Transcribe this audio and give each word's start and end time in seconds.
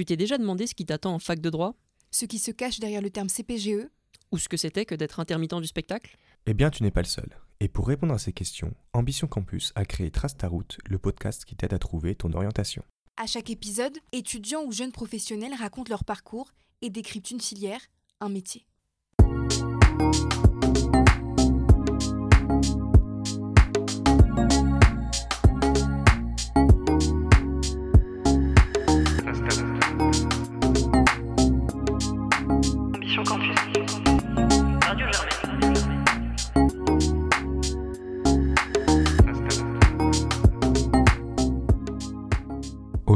Tu 0.00 0.06
t'es 0.06 0.16
déjà 0.16 0.38
demandé 0.38 0.66
ce 0.66 0.74
qui 0.74 0.86
t'attend 0.86 1.12
en 1.12 1.18
fac 1.18 1.40
de 1.40 1.50
droit? 1.50 1.74
Ce 2.10 2.24
qui 2.24 2.38
se 2.38 2.50
cache 2.50 2.80
derrière 2.80 3.02
le 3.02 3.10
terme 3.10 3.28
CPGE 3.28 3.86
Ou 4.32 4.38
ce 4.38 4.48
que 4.48 4.56
c'était 4.56 4.86
que 4.86 4.94
d'être 4.94 5.20
intermittent 5.20 5.60
du 5.60 5.66
spectacle? 5.66 6.16
Eh 6.46 6.54
bien, 6.54 6.70
tu 6.70 6.82
n'es 6.82 6.90
pas 6.90 7.02
le 7.02 7.06
seul. 7.06 7.28
Et 7.60 7.68
pour 7.68 7.86
répondre 7.86 8.14
à 8.14 8.18
ces 8.18 8.32
questions, 8.32 8.72
Ambition 8.94 9.26
Campus 9.26 9.72
a 9.74 9.84
créé 9.84 10.10
Trace 10.10 10.38
ta 10.38 10.48
route, 10.48 10.78
le 10.86 10.98
podcast 10.98 11.44
qui 11.44 11.54
t'aide 11.54 11.74
à 11.74 11.78
trouver 11.78 12.14
ton 12.14 12.32
orientation. 12.32 12.82
À 13.18 13.26
chaque 13.26 13.50
épisode, 13.50 13.98
étudiants 14.12 14.64
ou 14.64 14.72
jeunes 14.72 14.90
professionnels 14.90 15.52
racontent 15.52 15.90
leur 15.90 16.04
parcours 16.04 16.52
et 16.80 16.88
décryptent 16.88 17.32
une 17.32 17.42
filière, 17.42 17.82
un 18.20 18.30
métier. 18.30 18.64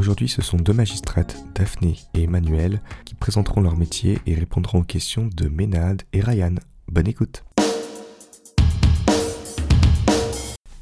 Aujourd'hui, 0.05 0.29
ce 0.29 0.43
sont 0.43 0.59
deux 0.59 0.75
magistrates, 0.75 1.35
Daphné 1.55 1.97
et 2.13 2.25
Emmanuel, 2.25 2.83
qui 3.07 3.15
présenteront 3.15 3.63
leur 3.63 3.75
métier 3.75 4.19
et 4.27 4.35
répondront 4.35 4.81
aux 4.81 4.85
questions 4.85 5.31
de 5.35 5.49
Ménade 5.49 6.03
et 6.13 6.21
Ryan. 6.21 6.57
Bonne 6.89 7.09
écoute 7.09 7.43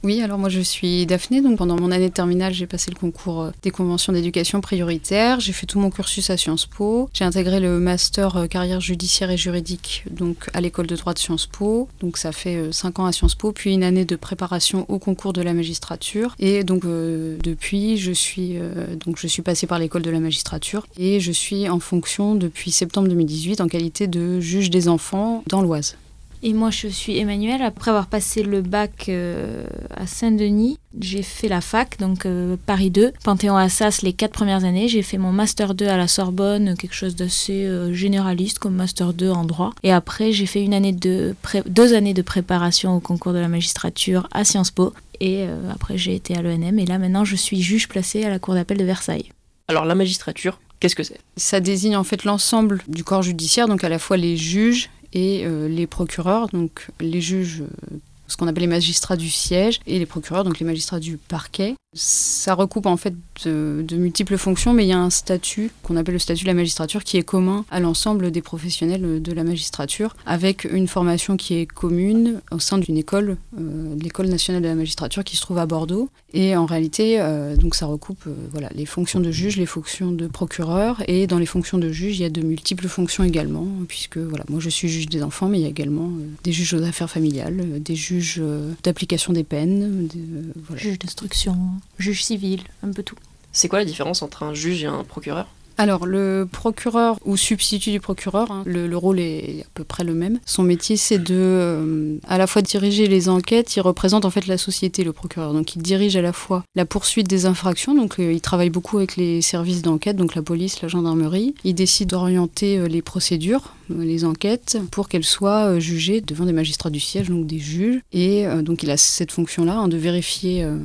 Oui, 0.04 0.20
alors 0.20 0.38
moi 0.38 0.48
je 0.48 0.60
suis 0.60 1.06
Daphné, 1.06 1.40
donc 1.40 1.58
pendant 1.58 1.78
mon 1.78 1.92
année 1.92 2.08
de 2.08 2.14
terminale 2.14 2.52
j'ai 2.52 2.66
passé 2.66 2.90
le 2.90 2.96
concours 2.96 3.42
euh, 3.42 3.50
des 3.62 3.70
conventions 3.70 4.12
d'éducation 4.12 4.60
prioritaire, 4.60 5.38
j'ai 5.38 5.52
fait 5.52 5.66
tout 5.66 5.78
mon 5.78 5.90
cursus 5.90 6.28
à 6.28 6.36
Sciences 6.36 6.66
Po, 6.66 7.08
j'ai 7.12 7.24
intégré 7.24 7.60
le 7.60 7.78
master 7.78 8.36
euh, 8.36 8.46
carrière 8.46 8.80
judiciaire 8.80 9.30
et 9.30 9.36
juridique 9.36 10.04
donc 10.10 10.50
à 10.54 10.60
l'école 10.60 10.88
de 10.88 10.96
droit 10.96 11.14
de 11.14 11.20
Sciences 11.20 11.46
Po, 11.46 11.88
donc 12.00 12.18
ça 12.18 12.32
fait 12.32 12.72
5 12.72 12.98
ans 12.98 13.06
à 13.06 13.12
Sciences 13.12 13.36
Po, 13.36 13.52
puis 13.52 13.74
une 13.74 13.84
année 13.84 14.04
de 14.04 14.16
préparation 14.16 14.86
au 14.88 14.98
concours 14.98 15.32
de 15.32 15.42
la 15.42 15.54
magistrature. 15.54 16.34
Et 16.38 16.64
donc 16.64 16.84
euh, 16.84 17.36
depuis 17.42 17.96
je 17.96 18.12
suis, 18.12 18.58
euh, 18.58 18.96
donc 18.96 19.18
je 19.18 19.26
suis 19.26 19.42
passée 19.42 19.66
par 19.66 19.78
l'école 19.78 20.02
de 20.02 20.10
la 20.10 20.20
magistrature 20.20 20.86
et 20.98 21.20
je 21.20 21.32
suis 21.32 21.68
en 21.68 21.80
fonction 21.80 22.34
depuis 22.34 22.70
septembre 22.70 23.08
2018 23.08 23.60
en 23.60 23.68
qualité 23.68 24.06
de 24.06 24.40
juge 24.40 24.70
des 24.70 24.88
enfants 24.88 25.44
dans 25.46 25.62
l'Oise. 25.62 25.96
Et 26.44 26.54
moi, 26.54 26.70
je 26.70 26.88
suis 26.88 27.16
Emmanuel. 27.18 27.62
Après 27.62 27.90
avoir 27.92 28.08
passé 28.08 28.42
le 28.42 28.62
bac 28.62 29.06
euh, 29.08 29.64
à 29.94 30.08
Saint-Denis, 30.08 30.76
j'ai 31.00 31.22
fait 31.22 31.46
la 31.46 31.60
fac, 31.60 31.98
donc 32.00 32.26
euh, 32.26 32.56
Paris 32.66 32.90
2, 32.90 33.12
Panthéon-Assas 33.22 34.00
les 34.02 34.12
quatre 34.12 34.32
premières 34.32 34.64
années. 34.64 34.88
J'ai 34.88 35.02
fait 35.02 35.18
mon 35.18 35.30
Master 35.30 35.74
2 35.74 35.86
à 35.86 35.96
la 35.96 36.08
Sorbonne, 36.08 36.76
quelque 36.76 36.94
chose 36.96 37.14
d'assez 37.14 37.64
euh, 37.64 37.92
généraliste 37.94 38.58
comme 38.58 38.74
Master 38.74 39.12
2 39.14 39.30
en 39.30 39.44
droit. 39.44 39.70
Et 39.84 39.92
après, 39.92 40.32
j'ai 40.32 40.46
fait 40.46 40.64
une 40.64 40.74
année 40.74 40.92
de 40.92 41.36
pré- 41.42 41.62
deux 41.66 41.94
années 41.94 42.14
de 42.14 42.22
préparation 42.22 42.96
au 42.96 43.00
concours 43.00 43.32
de 43.32 43.38
la 43.38 43.48
magistrature 43.48 44.26
à 44.32 44.44
Sciences 44.44 44.72
Po. 44.72 44.92
Et 45.20 45.44
euh, 45.46 45.70
après, 45.72 45.96
j'ai 45.96 46.16
été 46.16 46.34
à 46.34 46.42
l'ENM. 46.42 46.80
Et 46.80 46.86
là, 46.86 46.98
maintenant, 46.98 47.24
je 47.24 47.36
suis 47.36 47.62
juge 47.62 47.86
placé 47.86 48.24
à 48.24 48.30
la 48.30 48.40
Cour 48.40 48.54
d'appel 48.54 48.78
de 48.78 48.84
Versailles. 48.84 49.30
Alors 49.68 49.84
la 49.84 49.94
magistrature, 49.94 50.58
qu'est-ce 50.80 50.96
que 50.96 51.04
c'est? 51.04 51.20
Ça 51.36 51.60
désigne 51.60 51.96
en 51.96 52.02
fait 52.02 52.24
l'ensemble 52.24 52.80
du 52.88 53.04
corps 53.04 53.22
judiciaire, 53.22 53.68
donc 53.68 53.84
à 53.84 53.88
la 53.88 54.00
fois 54.00 54.16
les 54.16 54.36
juges 54.36 54.90
et 55.12 55.44
euh, 55.44 55.68
les 55.68 55.86
procureurs, 55.86 56.48
donc 56.48 56.88
les 57.00 57.20
juges, 57.20 57.62
euh, 57.62 57.96
ce 58.28 58.36
qu'on 58.36 58.46
appelle 58.46 58.62
les 58.62 58.68
magistrats 58.68 59.16
du 59.16 59.30
siège, 59.30 59.80
et 59.86 59.98
les 59.98 60.06
procureurs, 60.06 60.44
donc 60.44 60.58
les 60.58 60.66
magistrats 60.66 61.00
du 61.00 61.16
parquet. 61.16 61.74
Ça 61.94 62.54
recoupe 62.54 62.86
en 62.86 62.96
fait 62.96 63.14
de, 63.44 63.84
de 63.86 63.96
multiples 63.96 64.38
fonctions, 64.38 64.72
mais 64.72 64.84
il 64.84 64.88
y 64.88 64.94
a 64.94 64.98
un 64.98 65.10
statut 65.10 65.70
qu'on 65.82 65.96
appelle 65.96 66.14
le 66.14 66.18
statut 66.18 66.44
de 66.44 66.48
la 66.48 66.54
magistrature 66.54 67.04
qui 67.04 67.18
est 67.18 67.22
commun 67.22 67.66
à 67.70 67.80
l'ensemble 67.80 68.30
des 68.30 68.40
professionnels 68.40 69.20
de 69.20 69.32
la 69.32 69.44
magistrature, 69.44 70.16
avec 70.24 70.64
une 70.64 70.88
formation 70.88 71.36
qui 71.36 71.54
est 71.54 71.66
commune 71.66 72.40
au 72.50 72.58
sein 72.60 72.78
d'une 72.78 72.96
école, 72.96 73.36
euh, 73.58 73.94
l'école 74.00 74.28
nationale 74.28 74.62
de 74.62 74.68
la 74.68 74.74
magistrature 74.74 75.22
qui 75.22 75.36
se 75.36 75.42
trouve 75.42 75.58
à 75.58 75.66
Bordeaux. 75.66 76.08
Et 76.34 76.56
en 76.56 76.64
réalité, 76.64 77.20
euh, 77.20 77.56
donc 77.56 77.74
ça 77.74 77.84
recoupe 77.84 78.24
euh, 78.26 78.34
voilà, 78.52 78.70
les 78.74 78.86
fonctions 78.86 79.20
de 79.20 79.30
juge, 79.30 79.58
les 79.58 79.66
fonctions 79.66 80.12
de 80.12 80.26
procureur, 80.26 81.02
et 81.08 81.26
dans 81.26 81.38
les 81.38 81.46
fonctions 81.46 81.76
de 81.76 81.92
juge, 81.92 82.18
il 82.18 82.22
y 82.22 82.24
a 82.24 82.30
de 82.30 82.40
multiples 82.40 82.88
fonctions 82.88 83.22
également, 83.22 83.66
puisque 83.86 84.16
voilà, 84.16 84.44
moi 84.48 84.60
je 84.60 84.70
suis 84.70 84.88
juge 84.88 85.08
des 85.08 85.22
enfants, 85.22 85.48
mais 85.48 85.58
il 85.58 85.62
y 85.62 85.66
a 85.66 85.68
également 85.68 86.06
euh, 86.06 86.26
des 86.42 86.52
juges 86.52 86.72
aux 86.72 86.82
affaires 86.82 87.10
familiales, 87.10 87.60
euh, 87.60 87.78
des 87.78 87.96
juges 87.96 88.42
d'application 88.82 89.34
des 89.34 89.44
peines, 89.44 90.06
des, 90.06 90.20
voilà. 90.66 90.82
Juge 90.82 90.98
d'instruction, 90.98 91.54
juge 91.98 92.24
civil, 92.24 92.62
un 92.82 92.92
peu 92.92 93.02
tout. 93.02 93.16
C'est 93.52 93.68
quoi 93.68 93.78
la 93.78 93.84
différence 93.84 94.22
entre 94.22 94.42
un 94.42 94.54
juge 94.54 94.82
et 94.84 94.86
un 94.86 95.04
procureur? 95.04 95.46
Alors, 95.78 96.06
le 96.06 96.46
procureur 96.50 97.18
ou 97.24 97.36
substitut 97.36 97.90
du 97.90 98.00
procureur, 98.00 98.50
hein, 98.50 98.62
le, 98.66 98.86
le 98.86 98.96
rôle 98.96 99.18
est 99.18 99.62
à 99.62 99.68
peu 99.74 99.84
près 99.84 100.04
le 100.04 100.14
même. 100.14 100.38
Son 100.44 100.62
métier, 100.62 100.96
c'est 100.96 101.18
de 101.18 101.34
euh, 101.34 102.16
à 102.28 102.38
la 102.38 102.46
fois 102.46 102.62
diriger 102.62 103.06
les 103.06 103.28
enquêtes. 103.28 103.74
Il 103.74 103.80
représente 103.80 104.24
en 104.24 104.30
fait 104.30 104.46
la 104.46 104.58
société, 104.58 105.02
le 105.02 105.12
procureur. 105.12 105.52
Donc, 105.52 105.74
il 105.74 105.82
dirige 105.82 106.14
à 106.16 106.22
la 106.22 106.32
fois 106.32 106.62
la 106.74 106.84
poursuite 106.84 107.26
des 107.26 107.46
infractions. 107.46 107.94
Donc, 107.94 108.20
euh, 108.20 108.32
il 108.32 108.40
travaille 108.40 108.70
beaucoup 108.70 108.98
avec 108.98 109.16
les 109.16 109.40
services 109.40 109.82
d'enquête, 109.82 110.16
donc 110.16 110.34
la 110.34 110.42
police, 110.42 110.82
la 110.82 110.88
gendarmerie. 110.88 111.54
Il 111.64 111.74
décide 111.74 112.10
d'orienter 112.10 112.78
euh, 112.78 112.86
les 112.86 113.02
procédures, 113.02 113.72
les 114.00 114.24
enquêtes, 114.24 114.78
pour 114.90 115.08
qu'elles 115.08 115.24
soient 115.24 115.66
euh, 115.66 115.80
jugées 115.80 116.20
devant 116.20 116.44
des 116.44 116.52
magistrats 116.52 116.90
du 116.90 117.00
siège, 117.00 117.28
donc 117.28 117.46
des 117.46 117.58
juges. 117.58 118.00
Et 118.12 118.46
euh, 118.46 118.62
donc, 118.62 118.82
il 118.82 118.90
a 118.90 118.96
cette 118.96 119.32
fonction-là 119.32 119.76
hein, 119.76 119.88
de 119.88 119.96
vérifier 119.96 120.64
euh, 120.64 120.78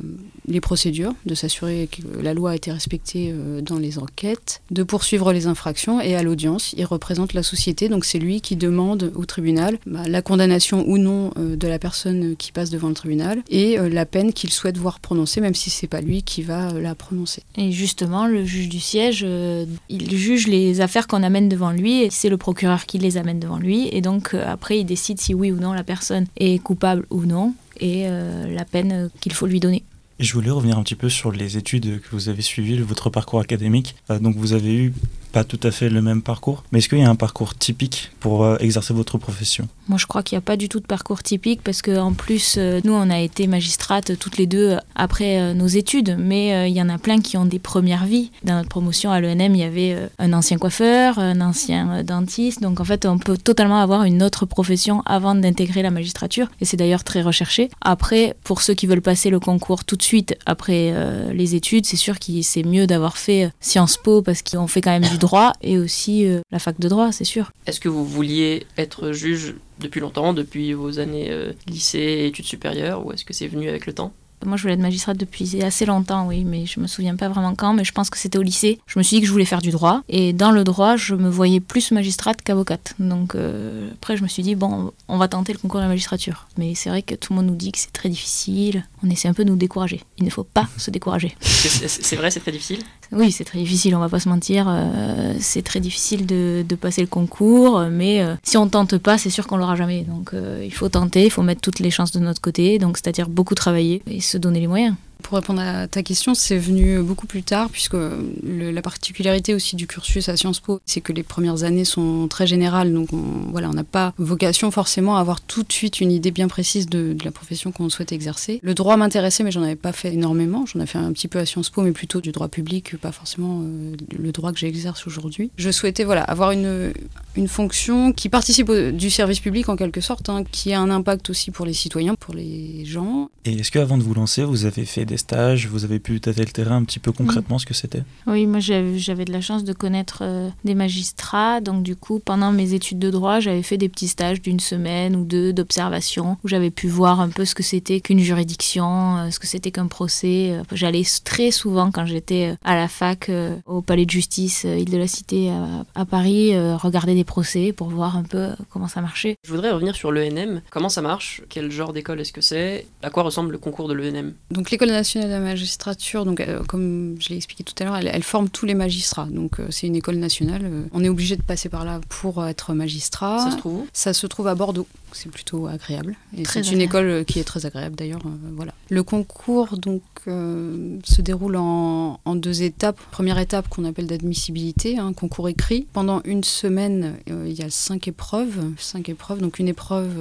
les 0.48 0.60
procédures, 0.60 1.14
de 1.26 1.34
s'assurer 1.34 1.88
que 1.90 2.02
la 2.20 2.34
loi 2.34 2.52
a 2.52 2.56
été 2.56 2.72
respectée 2.72 3.30
euh, 3.32 3.60
dans 3.60 3.78
les 3.78 3.98
enquêtes, 3.98 4.62
de 4.70 4.82
poursuivre 4.82 5.32
les 5.32 5.46
infractions 5.46 6.00
et 6.00 6.16
à 6.16 6.22
l'audience, 6.22 6.74
il 6.76 6.84
représente 6.84 7.34
la 7.34 7.42
société, 7.42 7.88
donc 7.88 8.04
c'est 8.04 8.18
lui 8.18 8.40
qui 8.40 8.56
demande 8.56 9.12
au 9.14 9.24
tribunal 9.26 9.78
bah, 9.86 10.08
la 10.08 10.22
condamnation 10.22 10.84
ou 10.88 10.98
non 10.98 11.30
euh, 11.36 11.56
de 11.56 11.68
la 11.68 11.78
personne 11.78 12.34
qui 12.36 12.52
passe 12.52 12.70
devant 12.70 12.88
le 12.88 12.94
tribunal 12.94 13.42
et 13.50 13.78
euh, 13.78 13.88
la 13.88 14.06
peine 14.06 14.32
qu'il 14.32 14.50
souhaite 14.50 14.78
voir 14.78 15.00
prononcée, 15.00 15.40
même 15.40 15.54
si 15.54 15.70
c'est 15.70 15.86
pas 15.86 16.00
lui 16.00 16.22
qui 16.22 16.42
va 16.42 16.70
euh, 16.70 16.80
la 16.80 16.94
prononcer. 16.94 17.42
Et 17.56 17.70
justement, 17.70 18.26
le 18.26 18.44
juge 18.44 18.68
du 18.68 18.80
siège, 18.80 19.24
euh, 19.26 19.66
il 19.88 20.16
juge 20.16 20.46
les 20.46 20.80
affaires 20.80 21.06
qu'on 21.06 21.22
amène 21.22 21.48
devant 21.48 21.70
lui, 21.70 22.02
et 22.02 22.08
c'est 22.10 22.30
le 22.30 22.38
procureur 22.38 22.86
qui 22.86 22.97
les 23.02 23.16
amène 23.16 23.40
devant 23.40 23.58
lui, 23.58 23.88
et 23.92 24.00
donc 24.00 24.34
euh, 24.34 24.44
après 24.46 24.80
il 24.80 24.84
décide 24.84 25.20
si 25.20 25.34
oui 25.34 25.50
ou 25.52 25.56
non 25.56 25.72
la 25.72 25.84
personne 25.84 26.26
est 26.36 26.62
coupable 26.62 27.06
ou 27.10 27.24
non, 27.24 27.54
et 27.80 28.04
euh, 28.06 28.52
la 28.52 28.64
peine 28.64 28.92
euh, 28.92 29.08
qu'il 29.20 29.32
faut 29.32 29.46
lui 29.46 29.60
donner. 29.60 29.82
Je 30.18 30.32
voulais 30.32 30.50
revenir 30.50 30.78
un 30.78 30.82
petit 30.82 30.96
peu 30.96 31.08
sur 31.08 31.30
les 31.30 31.56
études 31.56 32.00
que 32.00 32.08
vous 32.10 32.28
avez 32.28 32.42
suivies, 32.42 32.78
votre 32.78 33.08
parcours 33.08 33.38
académique. 33.38 33.94
Donc 34.20 34.34
vous 34.34 34.52
avez 34.52 34.74
eu 34.74 34.92
pas 35.32 35.44
tout 35.44 35.60
à 35.62 35.70
fait 35.70 35.88
le 35.88 36.02
même 36.02 36.22
parcours, 36.22 36.64
mais 36.72 36.78
est-ce 36.78 36.88
qu'il 36.88 36.98
y 36.98 37.04
a 37.04 37.10
un 37.10 37.14
parcours 37.16 37.54
typique 37.54 38.10
pour 38.20 38.44
euh, 38.44 38.56
exercer 38.60 38.94
votre 38.94 39.18
profession? 39.18 39.68
Moi, 39.88 39.98
je 39.98 40.06
crois 40.06 40.22
qu'il 40.22 40.36
n'y 40.36 40.40
a 40.40 40.42
pas 40.42 40.56
du 40.56 40.68
tout 40.68 40.80
de 40.80 40.86
parcours 40.86 41.22
typique 41.22 41.62
parce 41.62 41.80
qu'en 41.82 42.12
plus, 42.12 42.56
euh, 42.58 42.80
nous, 42.84 42.92
on 42.92 43.08
a 43.10 43.18
été 43.20 43.46
magistrates 43.46 44.18
toutes 44.18 44.36
les 44.36 44.46
deux 44.46 44.72
euh, 44.72 44.78
après 44.94 45.40
euh, 45.40 45.54
nos 45.54 45.66
études, 45.66 46.16
mais 46.18 46.54
euh, 46.54 46.66
il 46.66 46.74
y 46.74 46.82
en 46.82 46.88
a 46.88 46.98
plein 46.98 47.20
qui 47.20 47.36
ont 47.36 47.44
des 47.44 47.58
premières 47.58 48.04
vies. 48.04 48.30
Dans 48.44 48.54
notre 48.54 48.68
promotion 48.68 49.10
à 49.10 49.20
l'ENM, 49.20 49.54
il 49.54 49.60
y 49.60 49.64
avait 49.64 49.94
euh, 49.94 50.08
un 50.18 50.32
ancien 50.32 50.58
coiffeur, 50.58 51.18
un 51.18 51.40
ancien 51.40 51.90
euh, 51.90 52.02
dentiste, 52.02 52.60
donc 52.60 52.80
en 52.80 52.84
fait, 52.84 53.06
on 53.06 53.18
peut 53.18 53.36
totalement 53.36 53.80
avoir 53.80 54.04
une 54.04 54.22
autre 54.22 54.46
profession 54.46 55.02
avant 55.06 55.34
d'intégrer 55.34 55.82
la 55.82 55.90
magistrature, 55.90 56.48
et 56.60 56.64
c'est 56.64 56.76
d'ailleurs 56.76 57.04
très 57.04 57.22
recherché. 57.22 57.70
Après, 57.80 58.36
pour 58.44 58.62
ceux 58.62 58.74
qui 58.74 58.86
veulent 58.86 59.00
passer 59.00 59.30
le 59.30 59.40
concours 59.40 59.84
tout 59.84 59.96
de 59.96 60.02
suite 60.02 60.36
après 60.46 60.90
euh, 60.92 61.32
les 61.32 61.54
études, 61.54 61.86
c'est 61.86 61.96
sûr 61.96 62.18
que 62.18 62.42
c'est 62.42 62.62
mieux 62.62 62.86
d'avoir 62.86 63.16
fait 63.16 63.44
euh, 63.44 63.50
Sciences 63.60 63.96
Po 63.96 64.22
parce 64.22 64.42
qu'on 64.42 64.66
fait 64.66 64.80
quand 64.80 64.90
même 64.90 65.10
du 65.10 65.17
droit, 65.18 65.52
et 65.62 65.78
aussi 65.78 66.26
euh, 66.26 66.40
la 66.50 66.58
fac 66.58 66.78
de 66.78 66.88
droit, 66.88 67.12
c'est 67.12 67.24
sûr. 67.24 67.50
Est-ce 67.66 67.80
que 67.80 67.88
vous 67.88 68.04
vouliez 68.04 68.66
être 68.76 69.12
juge 69.12 69.54
depuis 69.80 70.00
longtemps, 70.00 70.32
depuis 70.32 70.72
vos 70.72 70.98
années 70.98 71.28
euh, 71.30 71.52
lycée 71.66 72.24
études 72.26 72.46
supérieures, 72.46 73.04
ou 73.04 73.12
est-ce 73.12 73.24
que 73.24 73.32
c'est 73.32 73.48
venu 73.48 73.68
avec 73.68 73.86
le 73.86 73.92
temps? 73.92 74.12
Moi, 74.44 74.56
je 74.56 74.62
voulais 74.62 74.74
être 74.74 74.80
magistrate 74.80 75.16
depuis 75.16 75.62
assez 75.62 75.84
longtemps, 75.86 76.26
oui, 76.26 76.44
mais 76.44 76.66
je 76.66 76.80
me 76.80 76.86
souviens 76.86 77.16
pas 77.16 77.28
vraiment 77.28 77.54
quand, 77.54 77.72
mais 77.74 77.84
je 77.84 77.92
pense 77.92 78.10
que 78.10 78.18
c'était 78.18 78.38
au 78.38 78.42
lycée. 78.42 78.78
Je 78.86 78.98
me 78.98 79.02
suis 79.02 79.16
dit 79.16 79.20
que 79.22 79.26
je 79.26 79.32
voulais 79.32 79.44
faire 79.44 79.60
du 79.62 79.70
droit, 79.70 80.02
et 80.08 80.32
dans 80.32 80.50
le 80.50 80.64
droit, 80.64 80.96
je 80.96 81.14
me 81.14 81.28
voyais 81.28 81.60
plus 81.60 81.90
magistrate 81.92 82.42
qu'avocate. 82.42 82.94
Donc 82.98 83.34
euh, 83.34 83.88
après, 83.94 84.16
je 84.16 84.22
me 84.22 84.28
suis 84.28 84.42
dit, 84.42 84.54
bon, 84.54 84.92
on 85.08 85.18
va 85.18 85.28
tenter 85.28 85.52
le 85.52 85.58
concours 85.58 85.80
de 85.80 85.84
la 85.84 85.88
magistrature. 85.88 86.46
Mais 86.56 86.74
c'est 86.74 86.88
vrai 86.90 87.02
que 87.02 87.14
tout 87.14 87.32
le 87.32 87.36
monde 87.38 87.46
nous 87.46 87.56
dit 87.56 87.72
que 87.72 87.78
c'est 87.78 87.92
très 87.92 88.08
difficile, 88.08 88.84
on 89.02 89.10
essaie 89.10 89.28
un 89.28 89.34
peu 89.34 89.44
de 89.44 89.50
nous 89.50 89.56
décourager. 89.56 90.02
Il 90.18 90.24
ne 90.24 90.30
faut 90.30 90.44
pas 90.44 90.68
se 90.76 90.90
décourager. 90.90 91.34
C'est 91.40 92.16
vrai, 92.16 92.30
c'est 92.30 92.40
très 92.40 92.52
difficile? 92.52 92.80
Oui, 93.10 93.32
c'est 93.32 93.44
très 93.44 93.58
difficile, 93.58 93.94
on 93.96 94.00
va 94.00 94.08
pas 94.08 94.20
se 94.20 94.28
mentir. 94.28 94.66
euh, 94.68 95.34
c'est 95.40 95.62
très 95.62 95.80
difficile 95.80 96.26
de, 96.26 96.64
de 96.68 96.74
passer 96.76 97.00
le 97.00 97.06
concours, 97.06 97.80
mais 97.90 98.20
euh, 98.22 98.34
si 98.42 98.56
on 98.56 98.68
tente 98.68 98.98
pas, 98.98 99.16
c'est 99.18 99.30
sûr 99.30 99.46
qu'on 99.46 99.56
l'aura 99.56 99.76
jamais. 99.76 100.02
Donc 100.02 100.32
il 100.62 100.72
faut 100.72 100.88
tenter, 100.88 101.24
il 101.24 101.30
faut 101.30 101.42
mettre 101.42 101.60
toutes 101.60 101.78
les 101.80 101.90
chances 101.90 102.12
de 102.12 102.18
notre 102.20 102.40
côté, 102.40 102.78
donc 102.78 102.98
c'est-à-dire 102.98 103.28
beaucoup 103.28 103.54
travailler 103.54 104.02
et 104.10 104.20
se 104.28 104.38
donner 104.38 104.60
les 104.60 104.66
moyens. 104.66 104.94
Pour 105.22 105.36
répondre 105.38 105.60
à 105.60 105.86
ta 105.88 106.02
question, 106.02 106.34
c'est 106.34 106.56
venu 106.58 107.00
beaucoup 107.02 107.26
plus 107.26 107.42
tard, 107.42 107.68
puisque 107.70 107.96
la 108.44 108.82
particularité 108.82 109.54
aussi 109.54 109.76
du 109.76 109.86
cursus 109.86 110.28
à 110.28 110.36
Sciences 110.36 110.60
Po, 110.60 110.80
c'est 110.86 111.00
que 111.00 111.12
les 111.12 111.22
premières 111.22 111.64
années 111.64 111.84
sont 111.84 112.28
très 112.28 112.46
générales, 112.46 112.92
donc 112.92 113.08
on 113.12 113.50
n'a 113.58 113.84
pas 113.84 114.14
vocation 114.16 114.70
forcément 114.70 115.16
à 115.16 115.20
avoir 115.20 115.40
tout 115.40 115.62
de 115.62 115.72
suite 115.72 116.00
une 116.00 116.10
idée 116.12 116.30
bien 116.30 116.48
précise 116.48 116.88
de, 116.88 117.12
de 117.12 117.24
la 117.24 117.30
profession 117.30 117.72
qu'on 117.72 117.88
souhaite 117.90 118.12
exercer. 118.12 118.60
Le 118.62 118.72
droit 118.74 118.96
m'intéressait, 118.96 119.42
mais 119.44 119.50
j'en 119.50 119.62
avais 119.62 119.76
pas 119.76 119.92
fait 119.92 120.14
énormément. 120.14 120.64
J'en 120.66 120.80
ai 120.80 120.86
fait 120.86 120.98
un 120.98 121.12
petit 121.12 121.28
peu 121.28 121.38
à 121.38 121.44
Sciences 121.46 121.70
Po, 121.70 121.82
mais 121.82 121.92
plutôt 121.92 122.20
du 122.20 122.32
droit 122.32 122.48
public, 122.48 122.96
pas 122.96 123.12
forcément 123.12 123.60
euh, 123.62 123.94
le 124.18 124.32
droit 124.32 124.52
que 124.52 124.58
j'exerce 124.58 125.06
aujourd'hui. 125.06 125.50
Je 125.56 125.70
souhaitais 125.70 126.04
voilà 126.04 126.22
avoir 126.22 126.52
une 126.52 126.92
une 127.36 127.48
fonction 127.48 128.12
qui 128.12 128.28
participe 128.28 128.68
au- 128.68 128.90
du 128.90 129.10
service 129.10 129.38
public 129.40 129.68
en 129.68 129.76
quelque 129.76 130.00
sorte, 130.00 130.28
hein, 130.28 130.42
qui 130.50 130.72
a 130.72 130.80
un 130.80 130.90
impact 130.90 131.30
aussi 131.30 131.50
pour 131.50 131.66
les 131.66 131.72
citoyens, 131.72 132.14
pour 132.14 132.34
les 132.34 132.84
gens. 132.84 133.28
Et 133.44 133.52
est-ce 133.60 133.70
qu'avant 133.70 133.98
de 133.98 134.02
vous 134.02 134.14
lancer, 134.14 134.42
vous 134.44 134.64
avez 134.64 134.84
fait 134.84 135.04
des 135.08 135.16
stages, 135.16 135.66
vous 135.66 135.84
avez 135.84 135.98
pu 135.98 136.20
tâter 136.20 136.42
le 136.44 136.50
terrain 136.52 136.76
un 136.76 136.84
petit 136.84 136.98
peu 137.00 137.10
concrètement 137.12 137.58
ce 137.58 137.66
que 137.66 137.74
c'était? 137.74 138.02
Oui, 138.26 138.46
moi 138.46 138.60
j'avais 138.60 139.24
de 139.24 139.32
la 139.32 139.40
chance 139.40 139.64
de 139.64 139.72
connaître 139.72 140.18
euh, 140.22 140.48
des 140.64 140.74
magistrats, 140.74 141.60
donc 141.60 141.82
du 141.82 141.96
coup 141.96 142.20
pendant 142.24 142.52
mes 142.52 142.74
études 142.74 142.98
de 142.98 143.10
droit, 143.10 143.40
j'avais 143.40 143.62
fait 143.62 143.76
des 143.78 143.88
petits 143.88 144.08
stages 144.08 144.40
d'une 144.40 144.60
semaine 144.60 145.16
ou 145.16 145.24
deux 145.24 145.52
d'observation 145.52 146.36
où 146.44 146.48
j'avais 146.48 146.70
pu 146.70 146.88
voir 146.88 147.20
un 147.20 147.28
peu 147.28 147.44
ce 147.44 147.54
que 147.54 147.62
c'était 147.62 148.00
qu'une 148.00 148.20
juridiction, 148.20 149.16
euh, 149.18 149.30
ce 149.30 149.38
que 149.38 149.46
c'était 149.46 149.70
qu'un 149.70 149.86
procès. 149.86 150.50
Euh, 150.52 150.62
J'allais 150.72 151.02
très 151.24 151.50
souvent 151.50 151.90
quand 151.90 152.06
j'étais 152.06 152.54
à 152.64 152.76
la 152.76 152.88
fac 152.88 153.28
euh, 153.28 153.56
au 153.66 153.80
palais 153.82 154.04
de 154.06 154.10
justice 154.10 154.64
euh, 154.64 154.76
Île 154.78 154.90
de 154.90 154.96
la 154.98 155.08
Cité 155.08 155.50
à, 155.50 155.84
à 155.94 156.04
Paris, 156.04 156.54
euh, 156.54 156.76
regarder 156.76 157.14
des 157.14 157.24
procès 157.24 157.72
pour 157.72 157.88
voir 157.88 158.16
un 158.16 158.22
peu 158.22 158.48
comment 158.70 158.88
ça 158.88 159.00
marchait. 159.00 159.36
Je 159.46 159.50
voudrais 159.50 159.70
revenir 159.72 159.94
sur 159.96 160.12
l'ENM. 160.12 160.60
Comment 160.70 160.88
ça 160.88 161.02
marche? 161.02 161.42
Quel 161.48 161.70
genre 161.70 161.92
d'école 161.92 162.20
est-ce 162.20 162.32
que 162.32 162.40
c'est? 162.40 162.86
À 163.02 163.10
quoi 163.10 163.22
ressemble 163.22 163.52
le 163.52 163.58
concours 163.58 163.88
de 163.88 163.94
l'ENM 163.94 164.34
Donc 164.50 164.70
l'école 164.70 164.90
nationale 164.98 165.28
de 165.28 165.34
la 165.34 165.40
magistrature, 165.40 166.24
donc 166.24 166.40
euh, 166.40 166.62
comme 166.64 167.16
je 167.20 167.30
l'ai 167.30 167.36
expliqué 167.36 167.64
tout 167.64 167.74
à 167.80 167.84
l'heure, 167.84 167.96
elle, 167.96 168.10
elle 168.12 168.22
forme 168.22 168.48
tous 168.48 168.66
les 168.66 168.74
magistrats. 168.74 169.26
Donc 169.30 169.58
euh, 169.58 169.68
c'est 169.70 169.86
une 169.86 169.96
école 169.96 170.16
nationale. 170.16 170.62
euh, 170.64 170.82
on 170.92 171.02
est 171.04 171.08
obligé 171.08 171.36
de 171.36 171.42
passer 171.42 171.68
par 171.68 171.84
là 171.84 172.00
pour 172.08 172.44
être 172.46 172.74
magistrat. 172.74 173.38
Ça 173.44 173.50
se 173.52 173.56
trouve 173.56 173.74
où? 173.74 173.86
Ça 173.92 174.12
se 174.12 174.26
trouve 174.26 174.48
à 174.48 174.54
Bordeaux. 174.54 174.86
C'est 175.12 175.30
plutôt 175.30 175.66
agréable. 175.66 176.16
Et 176.36 176.44
c'est 176.44 176.70
une 176.70 176.80
école 176.80 177.24
qui 177.24 177.38
est 177.40 177.44
très 177.44 177.66
agréable 177.66 177.96
d'ailleurs. 177.96 178.20
euh, 178.26 178.30
voilà. 178.54 178.72
Le 178.90 179.02
concours 179.02 179.76
donc 179.76 180.02
euh, 180.26 180.98
se 181.04 181.22
déroule 181.22 181.56
en, 181.56 182.20
en 182.24 182.34
deux 182.34 182.62
étapes. 182.62 183.00
Première 183.10 183.38
étape 183.38 183.68
qu'on 183.68 183.84
appelle 183.84 184.06
d'admissibilité, 184.06 184.98
un 184.98 185.12
concours 185.12 185.48
écrit. 185.48 185.86
Pendant 185.92 186.20
une 186.24 186.44
semaine, 186.44 187.16
euh, 187.30 187.46
il 187.48 187.58
y 187.58 187.62
a 187.62 187.70
cinq 187.70 188.08
épreuves. 188.08 188.58
Cinq 188.78 189.08
épreuves. 189.08 189.40
Donc 189.40 189.58
une 189.58 189.68
épreuve 189.68 190.14